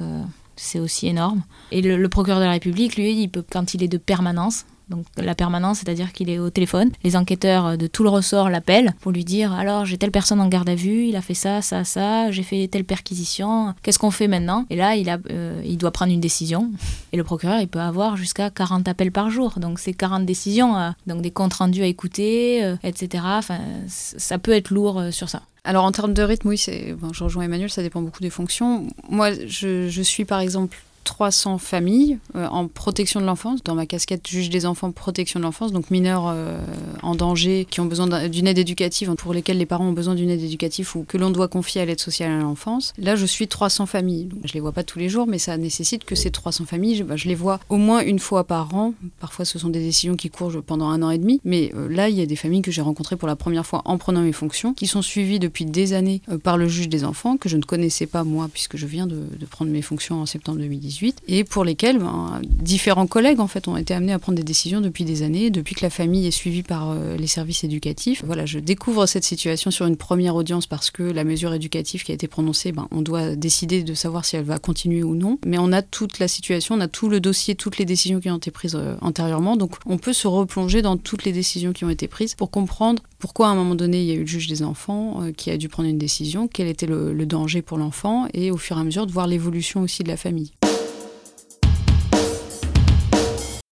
c'est 0.56 0.80
aussi 0.80 1.08
énorme. 1.08 1.42
Et 1.70 1.82
le, 1.82 2.08
procureur 2.08 2.40
de 2.40 2.44
la 2.44 2.52
République, 2.52 2.96
lui, 2.96 3.20
il 3.22 3.28
peut, 3.28 3.44
quand 3.48 3.74
il 3.74 3.82
est 3.82 3.88
de 3.88 3.98
permanence, 3.98 4.66
donc 4.88 5.06
la 5.16 5.34
permanence, 5.34 5.78
c'est-à-dire 5.78 6.12
qu'il 6.12 6.30
est 6.30 6.38
au 6.38 6.50
téléphone, 6.50 6.90
les 7.02 7.16
enquêteurs 7.16 7.78
de 7.78 7.86
tout 7.86 8.02
le 8.02 8.10
ressort 8.10 8.50
l'appellent 8.50 8.94
pour 9.00 9.12
lui 9.12 9.24
dire 9.24 9.52
alors 9.52 9.84
j'ai 9.84 9.98
telle 9.98 10.10
personne 10.10 10.40
en 10.40 10.48
garde 10.48 10.68
à 10.68 10.74
vue, 10.74 11.06
il 11.06 11.16
a 11.16 11.22
fait 11.22 11.34
ça, 11.34 11.62
ça, 11.62 11.84
ça, 11.84 12.30
j'ai 12.30 12.42
fait 12.42 12.68
telle 12.68 12.84
perquisition, 12.84 13.74
qu'est-ce 13.82 13.98
qu'on 13.98 14.10
fait 14.10 14.28
maintenant? 14.28 14.66
Et 14.70 14.76
là, 14.76 14.96
il, 14.96 15.08
a, 15.08 15.18
euh, 15.30 15.62
il 15.64 15.78
doit 15.78 15.90
prendre 15.90 16.12
une 16.12 16.20
décision. 16.20 16.70
Et 17.12 17.16
le 17.16 17.24
procureur, 17.24 17.60
il 17.60 17.68
peut 17.68 17.80
avoir 17.80 18.16
jusqu'à 18.16 18.50
40 18.50 18.88
appels 18.88 19.12
par 19.12 19.30
jour. 19.30 19.54
Donc 19.58 19.78
c'est 19.78 19.92
40 19.92 20.26
décisions, 20.26 20.76
euh, 20.76 20.90
donc 21.06 21.22
des 21.22 21.30
comptes 21.30 21.54
rendus 21.54 21.82
à 21.82 21.86
écouter, 21.86 22.64
euh, 22.64 22.76
etc. 22.82 23.24
Enfin, 23.26 23.60
ça 23.86 24.38
peut 24.38 24.52
être 24.52 24.70
lourd 24.70 24.98
euh, 24.98 25.10
sur 25.10 25.28
ça. 25.28 25.42
Alors 25.64 25.84
en 25.84 25.92
termes 25.92 26.12
de 26.12 26.22
rythme, 26.22 26.48
oui, 26.48 26.62
bon, 26.98 27.12
je 27.12 27.24
rejoins 27.24 27.44
Emmanuel, 27.44 27.70
ça 27.70 27.82
dépend 27.82 28.02
beaucoup 28.02 28.20
des 28.20 28.30
fonctions. 28.30 28.86
Moi, 29.08 29.30
je 29.46 30.02
suis 30.02 30.24
par 30.24 30.40
exemple 30.40 30.76
300 31.04 31.58
familles 31.58 32.18
euh, 32.36 32.46
en 32.48 32.66
protection 32.68 33.20
de 33.20 33.26
l'enfance, 33.26 33.62
dans 33.62 33.74
ma 33.74 33.86
casquette 33.86 34.26
juge 34.26 34.50
des 34.50 34.66
enfants 34.66 34.90
protection 34.90 35.38
de 35.40 35.44
l'enfance, 35.44 35.72
donc 35.72 35.90
mineurs 35.90 36.24
euh, 36.28 36.58
en 37.02 37.14
danger 37.14 37.66
qui 37.70 37.80
ont 37.80 37.86
besoin 37.86 38.06
d'un- 38.06 38.28
d'une 38.28 38.46
aide 38.46 38.58
éducative, 38.58 39.14
pour 39.16 39.34
lesquels 39.34 39.58
les 39.58 39.66
parents 39.66 39.86
ont 39.88 39.92
besoin 39.92 40.14
d'une 40.14 40.30
aide 40.30 40.42
éducative 40.42 40.90
ou 40.96 41.04
que 41.04 41.16
l'on 41.18 41.30
doit 41.30 41.48
confier 41.48 41.80
à 41.80 41.84
l'aide 41.84 42.00
sociale 42.00 42.32
à 42.32 42.38
l'enfance. 42.38 42.92
Là, 42.98 43.16
je 43.16 43.26
suis 43.26 43.46
300 43.48 43.86
familles. 43.86 44.24
Donc, 44.24 44.40
je 44.44 44.52
les 44.54 44.60
vois 44.60 44.72
pas 44.72 44.82
tous 44.82 44.98
les 44.98 45.08
jours, 45.08 45.26
mais 45.26 45.38
ça 45.38 45.56
nécessite 45.56 46.04
que 46.04 46.14
ces 46.14 46.30
300 46.30 46.64
familles, 46.64 46.96
je, 46.96 47.04
bah, 47.04 47.16
je 47.16 47.28
les 47.28 47.34
vois 47.34 47.60
au 47.68 47.76
moins 47.76 48.00
une 48.02 48.18
fois 48.18 48.44
par 48.44 48.74
an. 48.74 48.94
Parfois, 49.20 49.44
ce 49.44 49.58
sont 49.58 49.68
des 49.68 49.80
décisions 49.80 50.16
qui 50.16 50.30
courent 50.30 50.62
pendant 50.66 50.88
un 50.88 51.02
an 51.02 51.10
et 51.10 51.18
demi, 51.18 51.40
mais 51.44 51.72
euh, 51.74 51.88
là, 51.88 52.08
il 52.08 52.16
y 52.16 52.22
a 52.22 52.26
des 52.26 52.36
familles 52.36 52.62
que 52.62 52.70
j'ai 52.70 52.82
rencontrées 52.82 53.16
pour 53.16 53.28
la 53.28 53.36
première 53.36 53.66
fois 53.66 53.82
en 53.84 53.98
prenant 53.98 54.20
mes 54.22 54.32
fonctions, 54.32 54.72
qui 54.74 54.86
sont 54.86 55.02
suivies 55.02 55.38
depuis 55.38 55.64
des 55.66 55.92
années 55.92 56.22
par 56.42 56.56
le 56.56 56.68
juge 56.68 56.88
des 56.88 57.04
enfants, 57.04 57.36
que 57.36 57.48
je 57.48 57.56
ne 57.56 57.62
connaissais 57.62 58.06
pas 58.06 58.24
moi, 58.24 58.48
puisque 58.52 58.76
je 58.76 58.86
viens 58.86 59.06
de, 59.06 59.16
de 59.38 59.46
prendre 59.46 59.70
mes 59.70 59.82
fonctions 59.82 60.20
en 60.20 60.26
septembre 60.26 60.58
2018, 60.58 60.93
et 61.28 61.44
pour 61.44 61.64
lesquelles 61.64 61.98
ben, 61.98 62.40
différents 62.42 63.06
collègues 63.06 63.40
en 63.40 63.46
fait 63.46 63.68
ont 63.68 63.76
été 63.76 63.94
amenés 63.94 64.12
à 64.12 64.18
prendre 64.18 64.36
des 64.36 64.44
décisions 64.44 64.80
depuis 64.80 65.04
des 65.04 65.22
années, 65.22 65.50
depuis 65.50 65.74
que 65.74 65.84
la 65.84 65.90
famille 65.90 66.26
est 66.26 66.30
suivie 66.30 66.62
par 66.62 66.90
euh, 66.90 67.16
les 67.16 67.26
services 67.26 67.64
éducatifs. 67.64 68.22
Voilà, 68.24 68.46
je 68.46 68.58
découvre 68.58 69.06
cette 69.06 69.24
situation 69.24 69.70
sur 69.70 69.86
une 69.86 69.96
première 69.96 70.34
audience 70.34 70.66
parce 70.66 70.90
que 70.90 71.02
la 71.02 71.24
mesure 71.24 71.52
éducative 71.54 72.04
qui 72.04 72.12
a 72.12 72.14
été 72.14 72.28
prononcée, 72.28 72.72
ben, 72.72 72.88
on 72.90 73.02
doit 73.02 73.36
décider 73.36 73.82
de 73.82 73.94
savoir 73.94 74.24
si 74.24 74.36
elle 74.36 74.44
va 74.44 74.58
continuer 74.58 75.02
ou 75.02 75.14
non. 75.14 75.38
Mais 75.46 75.58
on 75.58 75.72
a 75.72 75.82
toute 75.82 76.18
la 76.18 76.28
situation, 76.28 76.74
on 76.76 76.80
a 76.80 76.88
tout 76.88 77.08
le 77.08 77.20
dossier, 77.20 77.54
toutes 77.54 77.78
les 77.78 77.84
décisions 77.84 78.20
qui 78.20 78.30
ont 78.30 78.36
été 78.36 78.50
prises 78.50 78.76
euh, 78.76 78.96
antérieurement, 79.00 79.56
donc 79.56 79.72
on 79.86 79.98
peut 79.98 80.12
se 80.12 80.28
replonger 80.28 80.82
dans 80.82 80.96
toutes 80.96 81.24
les 81.24 81.32
décisions 81.32 81.72
qui 81.72 81.84
ont 81.84 81.90
été 81.90 82.08
prises 82.08 82.34
pour 82.34 82.50
comprendre 82.50 83.02
pourquoi 83.18 83.48
à 83.48 83.50
un 83.50 83.54
moment 83.54 83.74
donné 83.74 84.02
il 84.02 84.06
y 84.06 84.10
a 84.10 84.14
eu 84.14 84.20
le 84.20 84.26
juge 84.26 84.48
des 84.48 84.62
enfants 84.62 85.22
euh, 85.22 85.32
qui 85.32 85.50
a 85.50 85.56
dû 85.56 85.68
prendre 85.68 85.88
une 85.88 85.98
décision, 85.98 86.48
quel 86.48 86.68
était 86.68 86.86
le 86.86 87.26
danger 87.26 87.62
pour 87.62 87.78
l'enfant, 87.78 88.28
et 88.34 88.50
au 88.50 88.56
fur 88.56 88.76
et 88.76 88.80
à 88.80 88.84
mesure 88.84 89.06
de 89.06 89.12
voir 89.12 89.26
l'évolution 89.26 89.82
aussi 89.82 90.02
de 90.02 90.08
la 90.08 90.16
famille. 90.16 90.52